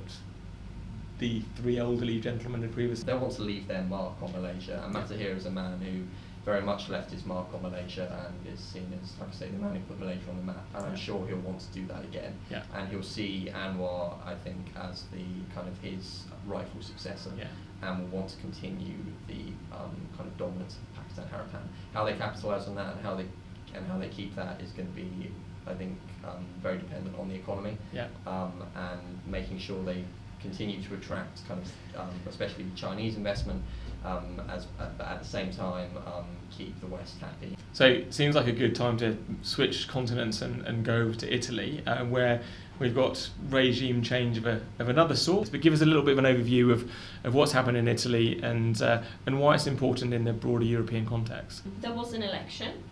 the 1.19 1.43
three 1.55 1.77
elderly 1.77 2.19
gentlemen 2.19 2.61
had 2.61 2.73
previously. 2.73 3.05
They 3.05 3.17
want 3.17 3.33
to 3.33 3.43
leave 3.43 3.67
their 3.67 3.83
mark 3.83 4.13
on 4.21 4.31
Malaysia, 4.31 4.81
and 4.83 4.95
Mahathir 4.95 5.37
is 5.37 5.45
a 5.45 5.51
man 5.51 5.79
who 5.79 6.01
very 6.45 6.62
much 6.62 6.89
left 6.89 7.12
his 7.12 7.25
mark 7.25 7.48
on 7.53 7.62
Malaysia 7.62 8.25
and 8.25 8.53
is 8.53 8.60
seen 8.60 8.91
as, 9.01 9.13
like 9.19 9.29
I 9.29 9.33
say, 9.33 9.48
the 9.50 9.57
man 9.60 9.75
who 9.75 9.81
put 9.81 10.00
Malaysia 10.00 10.29
on 10.29 10.38
the 10.38 10.43
map. 10.43 10.65
And 10.74 10.86
I'm 10.86 10.91
Yeah. 10.93 10.98
sure 10.98 11.27
he'll 11.27 11.38
want 11.39 11.60
to 11.60 11.67
do 11.71 11.86
that 11.88 12.03
again. 12.03 12.33
Yeah. 12.50 12.63
And 12.74 12.89
he'll 12.89 13.03
see 13.03 13.50
Anwar, 13.53 14.15
I 14.25 14.33
think, 14.36 14.71
as 14.75 15.03
the 15.12 15.24
kind 15.53 15.67
of 15.67 15.77
his 15.79 16.25
rightful 16.48 16.81
successor. 16.81 17.31
Yeah. 17.38 17.48
And 17.83 18.00
will 18.00 18.19
want 18.19 18.29
to 18.29 18.38
continue 18.38 18.98
the 19.27 19.53
um, 19.75 19.95
kind 20.17 20.27
of 20.29 20.38
dominance 20.38 20.77
of 20.77 20.83
Pakatan 20.98 21.29
Harapan. 21.29 21.63
How 21.93 22.05
they 22.05 22.13
capitalise 22.13 22.67
on 22.67 22.75
that 22.75 22.95
and 22.95 23.01
how 23.05 23.15
they 23.15 23.25
and 23.74 23.88
how 23.88 23.98
they 23.98 24.10
keep 24.10 24.36
that 24.36 24.60
is 24.60 24.71
going 24.74 24.88
to 24.89 24.93
be, 24.93 25.31
I 25.65 25.74
think, 25.74 25.98
um, 26.25 26.45
very 26.62 26.77
dependent 26.77 27.17
on 27.17 27.29
the 27.29 27.36
economy 27.36 27.77
Yeah. 27.93 28.07
um, 28.27 28.51
and 28.75 29.00
making 29.25 29.60
sure 29.60 29.81
they 29.86 30.03
continue 30.41 30.81
to 30.83 30.95
attract 30.95 31.48
kind 31.48 31.62
of, 31.62 32.00
um, 32.01 32.10
especially 32.27 32.65
Chinese 32.75 33.15
investment, 33.15 33.63
um, 34.05 34.41
as 34.50 34.67
at, 34.79 34.98
but 34.98 35.08
at 35.08 35.22
the 35.22 35.27
same 35.27 35.51
time 35.51 35.89
um, 36.05 36.25
keep 36.50 36.79
the 36.81 36.88
West 36.88 37.20
happy. 37.20 37.55
So 37.74 37.86
it 37.86 38.13
seems 38.13 38.36
like 38.36 38.48
a 38.48 38.51
good 38.51 38.75
time 38.75 38.98
to 38.98 39.17
switch 39.41 39.88
continents 39.88 40.41
and, 40.41 40.62
and 40.65 40.84
go 40.84 40.96
over 40.96 41.13
to 41.15 41.34
Italy, 41.34 41.81
uh, 41.88 42.05
where 42.05 42.41
we've 42.79 42.96
got 42.96 43.29
regime 43.50 44.01
change 44.01 44.38
of, 44.38 44.48
a, 44.48 44.62
of 44.79 44.89
another 44.89 45.15
sort. 45.15 45.51
But 45.51 45.62
give 45.62 45.74
us 45.74 45.81
a 45.81 45.86
little 45.86 46.01
bit 46.01 46.17
of 46.17 46.24
an 46.24 46.25
overview 46.25 46.72
of, 46.72 46.89
of 47.24 47.34
what's 47.34 47.51
happened 47.51 47.77
in 47.77 47.88
Italy 47.88 48.41
and, 48.41 48.81
uh, 48.81 49.03
and 49.25 49.39
why 49.39 49.55
it's 49.55 49.67
important 49.67 50.13
in 50.13 50.24
the 50.24 50.34
broader 50.34 50.65
European 50.65 51.05
context. 51.05 51.63
there 51.79 51.93
was 51.93 52.13
an 52.13 52.24
election 52.24 52.84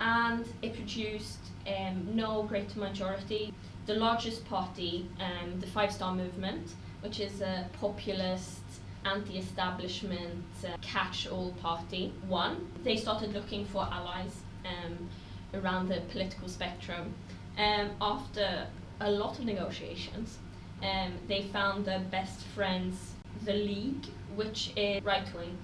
and 0.00 0.46
it 0.62 0.74
produced 0.74 1.38
um, 1.66 2.08
no 2.14 2.42
great 2.44 2.74
majority. 2.76 3.52
The 3.86 3.94
largest 3.94 4.44
party, 4.44 5.08
um, 5.20 5.60
the 5.60 5.66
Five 5.66 5.92
Star 5.92 6.14
Movement, 6.14 6.74
which 7.02 7.20
is 7.20 7.40
a 7.40 7.68
populist, 7.80 8.60
anti 9.04 9.38
establishment, 9.38 10.44
uh, 10.64 10.76
catch 10.80 11.26
all 11.26 11.52
party, 11.62 12.12
won. 12.28 12.68
They 12.84 12.96
started 12.96 13.32
looking 13.32 13.64
for 13.66 13.82
allies 13.82 14.36
um, 14.64 15.08
around 15.54 15.88
the 15.88 16.00
political 16.10 16.48
spectrum. 16.48 17.14
Um, 17.58 17.90
after 18.00 18.66
a 19.00 19.10
lot 19.10 19.38
of 19.38 19.44
negotiations, 19.44 20.38
um, 20.82 21.12
they 21.28 21.42
found 21.42 21.84
their 21.84 22.00
best 22.00 22.40
friends, 22.54 23.12
the 23.44 23.54
League, 23.54 24.06
which 24.34 24.72
is 24.76 25.02
right 25.02 25.28
wing 25.34 25.58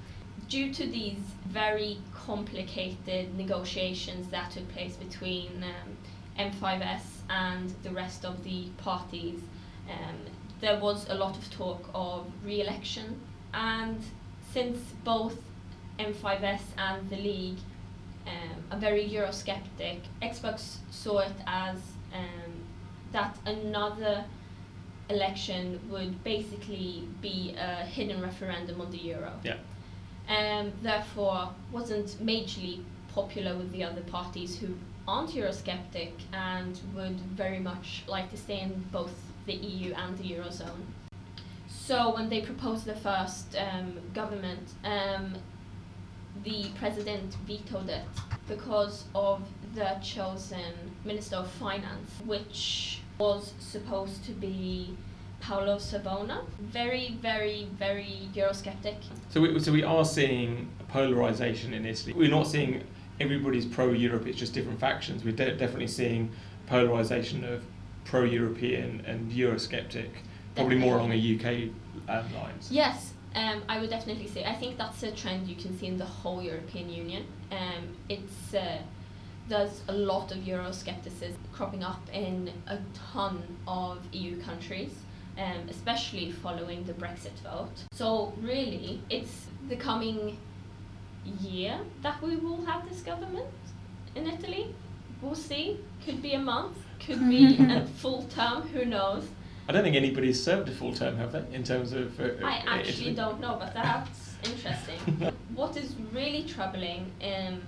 due 0.49 0.73
to 0.73 0.87
these 0.87 1.19
very 1.47 1.99
complicated 2.15 3.37
negotiations 3.37 4.29
that 4.29 4.51
took 4.51 4.67
place 4.71 4.97
between 4.97 5.63
um, 5.63 6.51
M5S 6.53 7.03
and 7.29 7.75
the 7.83 7.91
rest 7.91 8.25
of 8.25 8.43
the 8.45 8.69
parties, 8.79 9.41
um, 9.91 10.17
there 10.61 10.79
was 10.81 11.09
a 11.09 11.15
lot 11.15 11.37
of 11.37 11.51
talk 11.51 11.89
of 11.95 12.27
re 12.45 12.61
election. 12.61 13.21
And 13.55 14.01
since 14.53 14.79
both 15.05 15.37
M5S 15.99 16.63
and 16.77 17.09
the 17.11 17.17
League 17.17 17.59
um, 18.27 18.63
are 18.71 18.79
very 18.79 19.09
Eurosceptic, 19.09 20.01
Xbox 20.23 20.77
saw 20.91 21.21
it 21.21 21.33
as 21.47 21.79
um, 22.15 22.53
that 23.13 23.37
another 23.47 24.25
election 25.11 25.81
would 25.91 26.23
basically 26.23 27.09
be 27.23 27.55
a 27.59 27.85
hidden 27.85 28.21
referendum 28.21 28.81
on 28.81 28.91
the 28.91 28.99
euro 28.99 29.33
Yeah. 29.43 29.57
um, 30.29 30.73
therefore 30.83 31.49
wasn't 31.73 32.09
majorly 32.25 32.83
popular 33.15 33.57
with 33.57 33.73
the 33.73 33.85
other 33.85 34.03
parties 34.03 34.59
who 34.59 34.75
aren't 35.07 35.31
Eurosceptic 35.31 36.13
and 36.35 36.79
would 36.95 37.19
very 37.35 37.59
much 37.59 38.05
like 38.07 38.31
to 38.31 38.37
stay 38.37 38.61
in 38.61 38.85
both 38.93 39.15
the 39.47 39.55
EU 39.55 39.95
and 39.95 40.19
the 40.19 40.25
Eurozone. 40.25 40.83
So 41.89 42.15
when 42.15 42.29
they 42.29 42.43
proposed 42.43 42.85
the 42.85 42.97
first 42.97 43.57
um, 43.57 43.95
government, 44.13 44.75
um, 44.85 45.35
the 46.45 46.67
president 46.79 47.35
vetoed 47.47 47.89
it 47.89 48.05
because 48.47 49.05
of 49.15 49.41
the 49.75 49.97
chosen 50.03 50.75
Minister 51.07 51.37
of 51.37 51.51
Finance, 51.53 52.11
which 52.27 53.01
was 53.17 53.55
supposed 53.59 54.23
to 54.27 54.33
be 54.33 54.99
Paolo 55.41 55.79
Savona. 55.79 56.43
Very, 56.61 57.17
very, 57.23 57.69
very 57.79 58.29
Eurosceptic. 58.35 58.97
So 59.31 59.41
we, 59.41 59.59
so 59.59 59.73
we 59.73 59.83
are 59.83 60.05
seeing 60.05 60.69
a 60.81 60.85
polarisation 60.93 61.73
in 61.73 61.87
Italy. 61.87 62.13
We're 62.13 62.29
not 62.29 62.47
seeing 62.49 62.85
everybody's 63.19 63.65
pro-Europe, 63.65 64.27
it's 64.27 64.37
just 64.39 64.53
different 64.53 64.79
factions. 64.79 65.25
We're 65.25 65.33
de- 65.35 65.57
definitely 65.57 65.89
seeing 65.89 66.33
polarisation 66.67 67.45
of 67.45 67.65
pro-European 68.05 69.05
and 69.07 69.33
Eurosceptic, 69.33 70.11
probably 70.55 70.77
more 70.77 70.97
along 70.97 71.13
a 71.13 71.17
UK 71.17 71.71
um, 72.09 72.35
lines. 72.35 72.71
Yes, 72.71 73.13
um, 73.35 73.63
I 73.69 73.81
would 73.81 73.91
definitely 73.91 74.27
say. 74.27 74.45
I 74.45 74.55
think 74.55 74.79
that's 74.79 75.03
a 75.03 75.13
trend 75.13 75.49
you 75.49 75.57
can 75.57 75.79
see 75.79 75.87
in 75.87 75.99
the 75.99 76.05
whole 76.05 76.43
European 76.43 76.89
Union. 76.91 77.27
Um, 77.53 77.97
it's 78.09 78.55
uh, 78.55 78.79
there's 79.49 79.83
a 79.89 79.93
lot 79.93 80.33
of 80.33 80.39
Euroscepticism 80.39 81.37
cropping 81.53 81.83
up 81.83 82.03
in 82.13 82.51
a 82.67 82.79
ton 83.13 83.43
of 83.67 83.99
EU 84.13 84.41
countries, 84.43 84.93
um, 85.39 85.69
especially 85.69 86.33
following 86.33 86.85
the 86.85 86.93
Brexit 86.93 87.37
vote. 87.43 87.85
So 87.93 88.33
really, 88.41 89.01
it's 89.09 89.47
the 89.69 89.77
coming 89.77 90.39
year 91.41 91.79
that 92.03 92.21
we 92.23 92.37
will 92.37 92.65
have 92.65 92.89
this 92.89 93.01
government 93.01 93.47
in 94.15 94.27
Italy. 94.27 94.75
We'll 95.21 95.35
see. 95.35 95.79
Could 96.05 96.23
be 96.23 96.33
a 96.35 96.39
month. 96.39 96.77
Could 97.05 97.29
be 97.29 97.57
a 97.71 97.87
full 97.87 98.25
term. 98.25 98.63
Who 98.69 98.85
knows? 98.85 99.25
I 99.69 99.73
don't 99.73 99.83
think 99.83 99.97
anybody's 99.97 100.43
served 100.43 100.67
a 100.71 100.73
full 100.73 100.95
term, 100.95 101.19
have 101.19 101.33
they, 101.33 101.45
in 101.53 101.63
terms 101.63 101.93
of. 101.93 102.19
Uh, 102.19 102.25
I 102.43 102.61
uh, 102.61 102.79
actually 102.79 103.11
Italy? 103.11 103.15
don't 103.15 103.39
know, 103.39 103.57
but 103.61 103.75
that's 103.75 104.35
interesting. 104.45 104.99
what 105.55 105.77
is 105.77 105.95
really 106.11 106.45
troubling, 106.45 107.13
um, 107.23 107.61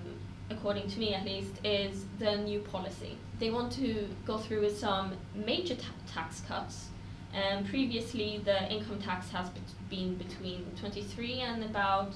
according 0.49 0.89
to 0.89 0.99
me 0.99 1.13
at 1.13 1.25
least, 1.25 1.51
is 1.63 2.05
the 2.17 2.37
new 2.37 2.59
policy. 2.59 3.17
They 3.39 3.51
want 3.51 3.71
to 3.73 4.07
go 4.25 4.39
through 4.39 4.61
with 4.61 4.79
some 4.79 5.13
major 5.35 5.75
ta- 5.75 5.93
tax 6.11 6.41
cuts. 6.47 6.87
Um, 7.35 7.65
previously, 7.65 8.41
the 8.43 8.67
income 8.71 8.99
tax 8.99 9.29
has 9.29 9.49
bet- 9.49 9.61
been 9.91 10.15
between 10.15 10.65
23 10.79 11.33
and 11.41 11.63
about 11.65 12.13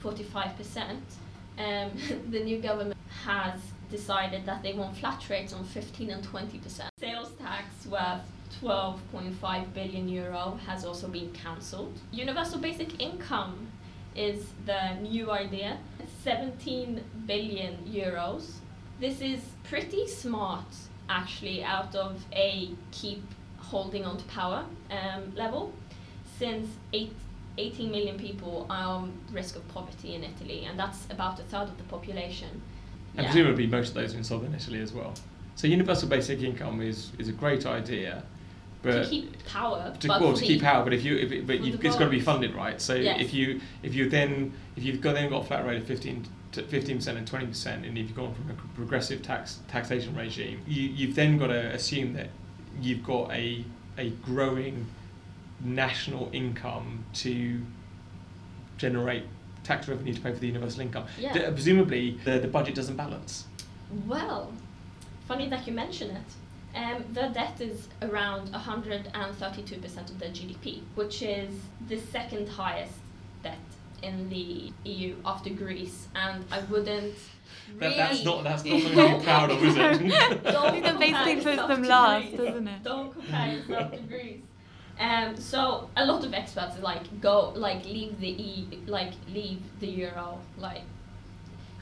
45 0.00 0.56
percent. 0.56 1.04
Um, 1.58 1.92
the 2.30 2.40
new 2.40 2.58
government 2.58 2.98
has 3.24 3.60
decided 3.88 4.46
that 4.46 4.64
they 4.64 4.72
want 4.72 4.96
flat 4.96 5.28
rates 5.30 5.52
on 5.52 5.64
15 5.64 6.10
and 6.10 6.24
20 6.24 6.58
percent. 6.58 6.90
Sales 6.98 7.30
tax 7.40 7.86
worth 7.86 8.20
12.5 8.60 9.72
billion 9.74 10.08
euro 10.08 10.58
has 10.66 10.84
also 10.84 11.08
been 11.08 11.30
cancelled. 11.32 11.98
Universal 12.12 12.58
basic 12.58 13.00
income 13.00 13.68
is 14.16 14.46
the 14.66 14.94
new 14.94 15.30
idea. 15.30 15.78
17 16.24 17.02
billion 17.26 17.76
euros. 17.86 18.54
This 19.00 19.20
is 19.20 19.40
pretty 19.64 20.06
smart 20.06 20.66
actually 21.08 21.62
out 21.62 21.94
of 21.94 22.24
a 22.32 22.70
keep 22.90 23.22
holding 23.58 24.04
on 24.04 24.16
to 24.16 24.24
power 24.24 24.64
um, 24.90 25.34
level, 25.34 25.72
since 26.38 26.68
eight, 26.92 27.12
18 27.58 27.90
million 27.90 28.18
people 28.18 28.66
are 28.70 28.84
on 28.86 29.12
risk 29.32 29.56
of 29.56 29.66
poverty 29.68 30.14
in 30.14 30.24
Italy, 30.24 30.64
and 30.64 30.78
that's 30.78 31.06
about 31.10 31.38
a 31.38 31.42
third 31.44 31.68
of 31.68 31.76
the 31.76 31.84
population. 31.84 32.62
And 33.16 33.24
Yeah. 33.24 33.32
presumably 33.32 33.66
most 33.66 33.88
of 33.90 33.94
those 33.94 34.14
are 34.14 34.18
in 34.18 34.24
southern 34.24 34.54
Italy 34.54 34.80
as 34.80 34.92
well. 34.92 35.14
So 35.54 35.66
universal 35.66 36.08
basic 36.08 36.42
income 36.42 36.80
is, 36.80 37.12
is 37.18 37.28
a 37.28 37.32
great 37.32 37.66
idea, 37.66 38.22
but 38.82 39.04
to 39.04 39.10
keep 39.10 39.44
power, 39.46 39.94
to, 40.00 40.08
but 40.08 40.20
well, 40.20 40.34
to 40.34 40.44
keep 40.44 40.62
power, 40.62 40.84
but 40.84 40.92
if 40.92 41.04
you 41.04 41.16
if 41.16 41.32
it, 41.32 41.46
but 41.46 41.60
you've, 41.60 41.84
it's 41.84 41.96
got 41.96 42.04
to 42.04 42.10
be 42.10 42.20
funded, 42.20 42.54
right? 42.54 42.80
So 42.80 42.94
Yes. 42.94 43.20
if 43.20 43.34
you 43.34 43.60
if 43.82 43.94
you 43.94 44.08
then 44.08 44.52
if 44.76 44.84
you've 44.84 45.00
got 45.00 45.14
then 45.14 45.28
got 45.30 45.42
a 45.42 45.46
flat 45.46 45.66
rate 45.66 45.78
of 45.78 45.86
fifteen 45.86 46.24
to 46.52 46.62
fifteen 46.62 46.96
percent 46.98 47.18
and 47.18 47.26
twenty 47.26 47.46
percent, 47.46 47.84
and 47.84 47.98
if 47.98 48.06
you've 48.08 48.16
gone 48.16 48.34
from 48.34 48.50
a 48.50 48.54
progressive 48.76 49.22
tax 49.22 49.60
taxation 49.68 50.14
regime, 50.14 50.60
you 50.66 50.82
you've 50.82 51.14
then 51.16 51.38
got 51.38 51.48
to 51.48 51.66
assume 51.74 52.12
that 52.14 52.28
you've 52.80 53.04
got 53.04 53.30
a 53.32 53.64
a 53.98 54.10
growing 54.24 54.86
national 55.60 56.30
income 56.32 57.04
to 57.12 57.60
generate 58.76 59.24
tax 59.64 59.88
revenue 59.88 60.14
to 60.14 60.20
pay 60.20 60.32
for 60.32 60.38
the 60.38 60.46
universal 60.46 60.80
income. 60.80 61.04
Yeah. 61.18 61.32
D- 61.32 61.40
presumably, 61.52 62.18
the, 62.24 62.38
the 62.38 62.46
budget 62.48 62.74
doesn't 62.76 62.96
balance. 62.96 63.44
Well, 64.06 64.52
funny 65.26 65.48
that 65.48 65.66
you 65.66 65.72
mention 65.72 66.10
it. 66.12 66.22
Um, 66.78 67.04
the 67.12 67.28
debt 67.28 67.60
is 67.60 67.88
around 68.02 68.52
132% 68.52 70.10
of 70.10 70.18
the 70.20 70.26
GDP, 70.26 70.82
which 70.94 71.22
is 71.22 71.52
the 71.88 71.98
second 71.98 72.48
highest 72.48 72.94
debt 73.42 73.58
in 74.02 74.28
the 74.28 74.72
EU 74.84 75.16
after 75.24 75.50
Greece, 75.50 76.06
and 76.14 76.44
I 76.52 76.60
wouldn't. 76.60 77.16
That, 77.80 77.96
that's 77.96 78.24
not 78.24 78.44
that's 78.44 78.64
not 78.64 78.80
something 78.82 78.96
to 78.96 79.18
be 79.18 79.24
proud 79.24 79.50
of, 79.50 79.64
is 79.64 79.74
it? 79.76 80.44
Don't 80.44 80.82
That 80.82 80.98
basically 81.00 81.12
compare 81.12 81.34
puts 81.34 81.44
yourself 81.44 81.68
them 81.68 81.82
to 81.82 81.88
last, 81.88 82.26
Greece. 82.28 82.38
doesn't 82.38 82.68
it? 82.68 82.82
Don't 82.84 83.12
compare 83.12 83.48
yourself 83.56 83.92
to 83.92 83.98
Greece. 84.02 84.40
Um, 85.00 85.36
so 85.36 85.90
a 85.96 86.06
lot 86.06 86.24
of 86.24 86.32
experts 86.32 86.76
are 86.76 86.82
like 86.82 87.20
go 87.20 87.52
like 87.56 87.84
leave 87.86 88.20
the 88.20 88.30
e 88.30 88.68
like 88.86 89.12
leave 89.32 89.62
the 89.80 89.88
euro 89.88 90.38
like 90.58 90.82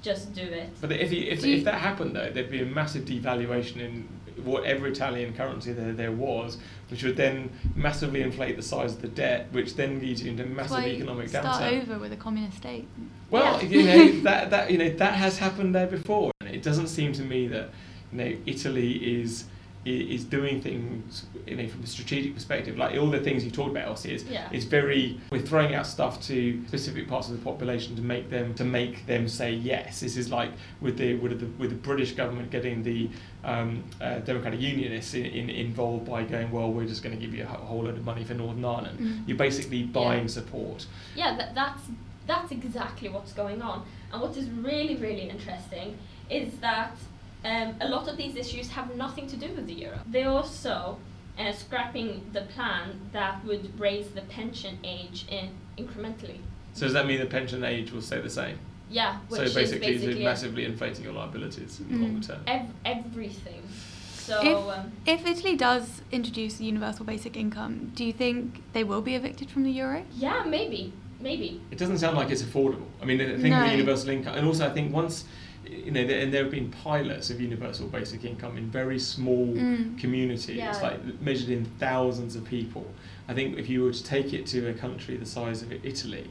just 0.00 0.32
do 0.35 0.42
it. 0.42 0.70
But 0.80 0.92
if, 0.92 1.12
you, 1.12 1.22
if, 1.24 1.44
if 1.44 1.64
that 1.64 1.80
happened, 1.80 2.14
though, 2.14 2.30
there'd 2.30 2.50
be 2.50 2.62
a 2.62 2.66
massive 2.66 3.04
devaluation 3.06 3.80
in 3.80 4.09
whatever 4.44 4.87
Italian 4.87 5.33
currency 5.35 5.72
there, 5.72 5.92
there 5.92 6.12
was, 6.12 6.59
which 6.90 7.03
would 7.03 7.16
then 7.16 7.51
massively 7.75 8.22
inflate 8.22 8.57
the 8.57 8.62
size 8.62 8.92
of 8.94 9.03
the 9.03 9.09
debt, 9.09 9.49
which 9.53 9.75
then 9.77 10.01
leads 10.01 10.22
you 10.22 10.31
into 10.31 10.44
massive 10.46 10.85
economic 10.85 11.29
start 11.29 11.46
downturn. 11.62 11.83
over 11.83 11.99
with 11.99 12.12
a 12.12 12.16
communist 12.16 12.59
state. 12.59 12.87
Well, 13.31 13.62
Yeah. 13.62 13.68
you 13.68 13.83
know 13.85 14.20
that 14.22 14.51
that 14.51 14.70
you 14.70 14.79
know 14.79 14.90
that 14.90 15.14
has 15.14 15.38
happened 15.38 15.75
there 15.75 15.87
before. 15.87 16.31
And 16.40 16.51
it 16.55 16.62
doesn't 16.62 16.88
seem 16.88 17.12
to 17.14 17.22
me 17.22 17.49
that 17.49 17.70
you 18.12 18.18
know 18.18 18.37
Italy 18.46 18.92
is 19.20 19.44
is 19.87 20.25
doing 20.25 20.61
things 20.61 21.27
you 21.46 21.57
know 21.57 21.68
from 21.68 21.83
a 21.83 21.87
strategic 21.87 22.35
perspective. 22.35 22.77
Like 22.77 22.99
all 22.99 23.11
the 23.11 23.20
things 23.20 23.44
you 23.44 23.51
talked 23.51 23.70
about, 23.70 23.87
Elsie, 23.88 24.14
is 24.14 24.25
Yeah. 24.25 24.49
is 24.53 24.64
very 24.64 25.20
we're 25.31 25.40
throwing 25.40 25.75
out 25.75 25.87
stuff 25.87 26.20
to 26.22 26.62
specific 26.66 27.09
parts 27.09 27.29
of 27.29 27.38
the 27.38 27.44
population 27.44 27.96
to 27.96 28.03
make 28.03 28.31
them 28.31 28.55
to 28.55 28.64
make 28.64 29.07
them 29.07 29.29
say 29.29 29.53
yes. 29.53 30.01
This 30.01 30.16
is 30.16 30.31
like 30.31 30.51
with 30.81 30.99
the 30.99 31.14
with 31.14 31.40
the 31.40 31.46
with 31.59 31.70
the 31.70 31.77
British 31.77 32.12
government 32.12 32.51
getting 32.51 32.83
the 32.83 33.09
um, 33.44 33.85
uh, 34.01 34.18
Democratic 34.20 34.61
Unionists 34.61 35.14
in, 35.14 35.27
in, 35.27 35.51
involved 35.51 36.05
by 36.11 36.25
going, 36.25 36.51
well, 36.51 36.72
we're 36.72 36.87
just 36.87 37.03
going 37.05 37.14
to 37.14 37.20
give 37.25 37.33
you 37.33 37.44
a 37.44 37.46
whole 37.46 37.85
load 37.85 37.96
of 37.96 38.05
money 38.05 38.25
for 38.25 38.35
Northern 38.35 38.64
Ireland. 38.64 38.99
Mm. 38.99 39.29
You're 39.29 39.37
basically 39.37 39.85
buying 39.85 40.27
support. 40.27 40.87
Yeah, 41.14 41.37
that, 41.37 41.55
that's 41.55 41.83
that's 42.27 42.51
exactly 42.51 43.09
what's 43.09 43.33
going 43.33 43.62
on. 43.62 43.85
And 44.12 44.20
what 44.20 44.37
is 44.37 44.49
really 44.51 44.96
really 44.96 45.29
interesting 45.31 45.96
is 46.29 46.55
that 46.59 46.96
um, 47.44 47.75
a 47.81 47.88
lot 47.88 48.09
of 48.09 48.16
these 48.16 48.37
issues 48.37 48.68
have 48.70 48.94
nothing 48.96 49.27
to 49.29 49.37
do 49.37 49.49
with 49.55 49.66
the 49.66 49.75
euro. 49.75 49.99
They're 50.07 50.29
also 50.29 50.99
uh, 51.38 51.53
scrapping 51.53 52.22
the 52.33 52.42
plan 52.42 52.99
that 53.12 53.44
would 53.44 53.79
raise 53.79 54.09
the 54.09 54.22
pension 54.22 54.79
age 54.85 55.27
in 55.31 55.51
incrementally. 55.79 56.38
So 56.72 56.87
does 56.87 56.92
that 56.94 57.07
mean 57.07 57.20
the 57.20 57.27
pension 57.27 57.64
age 57.64 57.92
will 57.92 58.03
stay 58.03 58.20
the 58.20 58.31
same? 58.31 58.59
Yeah, 58.90 59.18
which 59.29 59.38
So 59.38 59.44
is 59.44 59.55
basically, 59.55 59.92
basically 59.94 60.25
massively 60.25 60.64
inflating 60.64 61.05
your 61.05 61.12
liabilities 61.12 61.81
in 61.81 61.88
the 61.88 61.94
Mm. 61.96 62.03
longer 62.12 62.27
term. 62.29 62.40
ev- 62.46 62.70
everything. 62.85 63.62
So 64.14 64.40
If- 64.42 64.79
um, 64.79 64.92
If 65.07 65.27
Italy 65.27 65.57
does 65.57 66.03
introduce 66.11 66.59
a 66.61 66.64
universal 66.64 67.05
basic 67.05 67.37
income, 67.37 67.92
do 67.94 68.05
you 68.05 68.12
think 68.12 68.62
they 68.72 68.83
will 68.85 69.03
be 69.03 69.14
evicted 69.14 69.51
from 69.51 69.62
the 69.64 69.70
euro? 69.70 70.05
yeah, 70.16 70.44
maybe, 70.46 70.92
maybe. 71.20 71.61
It 71.70 71.79
doesn't 71.79 71.99
sound 71.99 72.16
like 72.16 72.31
it's 72.31 72.42
affordable. 72.42 72.87
I 73.01 73.05
mean, 73.05 73.18
the 73.18 73.38
thing 73.38 73.51
No. 73.53 73.62
with 73.62 73.72
universal 73.72 74.11
income, 74.11 74.37
and 74.37 74.46
also 74.46 74.66
I 74.66 74.70
think 74.70 74.92
once, 74.92 75.25
you 75.68 75.90
know, 75.90 76.07
there, 76.07 76.20
and 76.20 76.33
there 76.33 76.42
have 76.42 76.50
been 76.50 76.70
pilots 76.70 77.31
of 77.31 77.40
universal 77.40 77.87
basic 77.88 78.24
income 78.24 78.57
in 78.57 78.70
very 78.70 78.98
small 78.98 79.46
Mm. 79.46 79.98
communities, 79.98 80.57
Yeah. 80.57 80.79
like 80.83 81.20
measured 81.20 81.50
in 81.50 81.64
thousands 81.79 82.37
of 82.37 82.44
people. 82.44 82.87
I 83.29 83.35
think 83.35 83.59
if 83.59 83.68
you 83.68 83.83
were 83.83 83.92
to 83.92 84.05
take 84.05 84.33
it 84.33 84.46
to 84.46 84.68
a 84.68 84.74
country 84.74 85.16
the 85.16 85.26
size 85.26 85.62
of 85.62 85.72
Italy, 85.85 86.29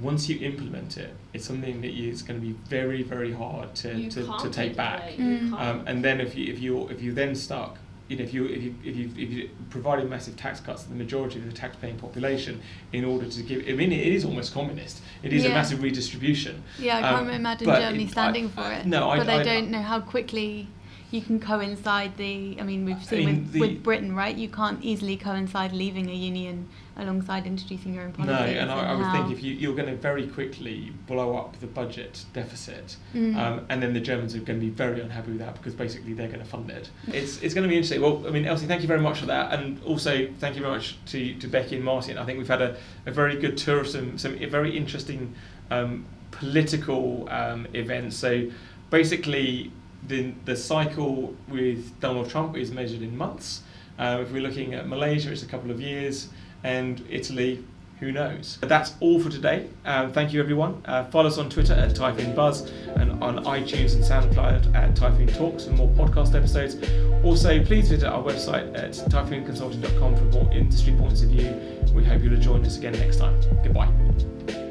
once 0.00 0.28
you 0.28 0.38
implement 0.40 0.96
it, 0.96 1.10
it's 1.32 1.44
something 1.44 1.80
that 1.82 1.92
is 1.92 2.22
going 2.22 2.40
to 2.40 2.44
be 2.46 2.54
very, 2.68 3.02
very 3.02 3.32
hard 3.32 3.74
to, 3.76 3.94
you 3.94 4.10
to, 4.10 4.22
to 4.40 4.50
take 4.50 4.74
back. 4.76 5.02
Mm. 5.16 5.52
Um, 5.52 5.82
and 5.86 6.04
then 6.04 6.20
if 6.20 6.34
you 6.36 6.52
if 6.52 6.60
you 6.60 6.88
if 6.88 7.00
you 7.02 7.12
then 7.12 7.34
stuck, 7.34 7.78
you 8.08 8.16
know, 8.16 8.22
if 8.24 8.34
you 8.34 8.44
if 8.46 8.62
you 8.62 8.74
if 8.84 8.96
you 8.96 9.10
if 9.16 9.30
you 9.30 9.50
provided 9.70 10.08
massive 10.10 10.36
tax 10.36 10.60
cuts 10.60 10.82
to 10.82 10.88
the 10.90 10.94
majority 10.94 11.38
of 11.38 11.46
the 11.46 11.52
tax-paying 11.52 11.96
population 11.96 12.60
in 12.92 13.04
order 13.04 13.26
to 13.26 13.42
give, 13.42 13.66
I 13.68 13.72
mean, 13.72 13.92
it 13.92 14.06
is 14.06 14.24
almost 14.24 14.52
communist. 14.52 15.00
It 15.22 15.32
is 15.32 15.44
a 15.44 15.48
massive 15.48 15.82
redistribution. 15.82 16.62
Yeah, 16.78 16.98
I 16.98 17.12
Um, 17.14 17.24
can't 17.26 17.36
imagine 17.36 17.66
Germany 17.66 18.04
it- 18.04 18.10
standing 18.10 18.46
I- 18.46 18.48
for 18.62 18.72
it. 18.72 18.86
no, 18.86 19.08
I- 19.08 19.16
but 19.18 19.28
I, 19.30 19.40
I- 19.40 19.42
don't 19.42 19.70
know 19.70 19.80
how 19.82 20.00
quickly 20.00 20.68
you 21.14 21.22
can 21.22 21.38
coincide 21.38 22.16
the. 22.16 22.56
I 22.58 22.64
mean, 22.64 22.84
we've 22.84 23.02
seen 23.04 23.24
with, 23.26 23.52
the- 23.52 23.60
with 23.60 23.82
Britain, 23.84 24.16
right? 24.16 24.36
You 24.36 24.48
can't 24.48 24.82
easily 24.82 25.16
coincide 25.16 25.72
leaving 25.72 26.10
a 26.10 26.14
union 26.14 26.68
alongside 26.96 27.46
introducing 27.46 27.94
your 27.94 28.04
own 28.04 28.14
No, 28.18 28.32
and 28.34 28.70
I, 28.70 28.92
I 28.92 28.94
would 28.94 29.10
think 29.12 29.36
if 29.36 29.42
you 29.44 29.54
you're 29.54 29.74
going 29.74 29.88
to 29.88 29.96
very 29.96 30.26
quickly 30.26 30.92
blow 31.06 31.36
up 31.36 31.58
the 31.60 31.66
budget 31.68 32.24
deficit, 32.32 32.96
Mm. 33.14 33.36
um, 33.36 33.66
and 33.68 33.80
then 33.80 33.94
the 33.94 34.00
Germans 34.00 34.34
are 34.34 34.38
going 34.40 34.58
to 34.58 34.66
be 34.66 34.70
very 34.70 35.00
unhappy 35.00 35.30
with 35.30 35.38
that 35.40 35.54
because 35.54 35.74
basically 35.74 36.14
they're 36.14 36.28
going 36.28 36.40
to 36.40 36.44
fund 36.44 36.68
it. 36.70 36.90
It's 37.06 37.40
it's 37.42 37.54
going 37.54 37.62
to 37.62 37.68
be 37.68 37.76
interesting. 37.76 38.00
Well, 38.00 38.24
I 38.26 38.30
mean, 38.30 38.44
Elsie, 38.44 38.66
thank 38.66 38.82
you 38.82 38.88
very 38.88 39.00
much 39.00 39.20
for 39.20 39.26
that, 39.26 39.52
and 39.56 39.80
also 39.84 40.28
thank 40.40 40.56
you 40.56 40.62
very 40.62 40.74
much 40.74 40.96
to, 41.06 41.34
to 41.34 41.46
Becky 41.46 41.76
and 41.76 41.84
Martin. 41.84 42.18
I 42.18 42.24
think 42.24 42.38
we've 42.38 42.48
had 42.48 42.62
a, 42.62 42.76
a 43.06 43.12
very 43.12 43.36
good 43.36 43.56
tour 43.56 43.78
of 43.80 43.86
some 43.88 44.18
some 44.18 44.36
very 44.50 44.76
interesting 44.76 45.32
um, 45.70 46.06
political 46.32 47.28
um, 47.30 47.68
events. 47.72 48.16
So 48.16 48.50
basically, 48.90 49.70
the 50.08 50.32
the 50.44 50.56
cycle 50.56 51.34
with 51.48 51.98
Donald 52.00 52.30
Trump 52.30 52.56
is 52.56 52.70
measured 52.70 53.02
in 53.02 53.16
months. 53.16 53.62
Uh, 53.98 54.18
if 54.22 54.32
we're 54.32 54.42
looking 54.42 54.74
at 54.74 54.88
Malaysia, 54.88 55.30
it's 55.30 55.42
a 55.42 55.46
couple 55.46 55.70
of 55.70 55.80
years, 55.80 56.28
and 56.64 57.04
Italy, 57.08 57.64
who 58.00 58.10
knows? 58.10 58.58
But 58.60 58.68
that's 58.68 58.94
all 59.00 59.20
for 59.20 59.30
today. 59.30 59.68
Um, 59.84 60.12
thank 60.12 60.32
you, 60.32 60.40
everyone. 60.40 60.82
Uh, 60.84 61.04
follow 61.04 61.28
us 61.28 61.38
on 61.38 61.48
Twitter 61.48 61.74
at 61.74 61.94
Typhoon 61.94 62.34
Buzz 62.34 62.70
and 62.96 63.22
on 63.22 63.44
iTunes 63.44 63.94
and 63.94 64.02
SoundCloud 64.02 64.74
at 64.74 64.96
Typhoon 64.96 65.28
Talks 65.28 65.64
for 65.64 65.72
more 65.72 65.88
podcast 65.90 66.34
episodes. 66.34 66.76
Also, 67.22 67.64
please 67.64 67.88
visit 67.88 68.06
our 68.06 68.22
website 68.22 68.76
at 68.76 68.92
typhoonconsulting.com 68.92 70.16
for 70.16 70.24
more 70.24 70.52
industry 70.52 70.94
points 70.94 71.22
of 71.22 71.30
view. 71.30 71.54
We 71.94 72.04
hope 72.04 72.22
you'll 72.22 72.40
join 72.40 72.64
us 72.66 72.76
again 72.76 72.92
next 72.94 73.18
time. 73.18 73.40
Goodbye. 73.62 74.63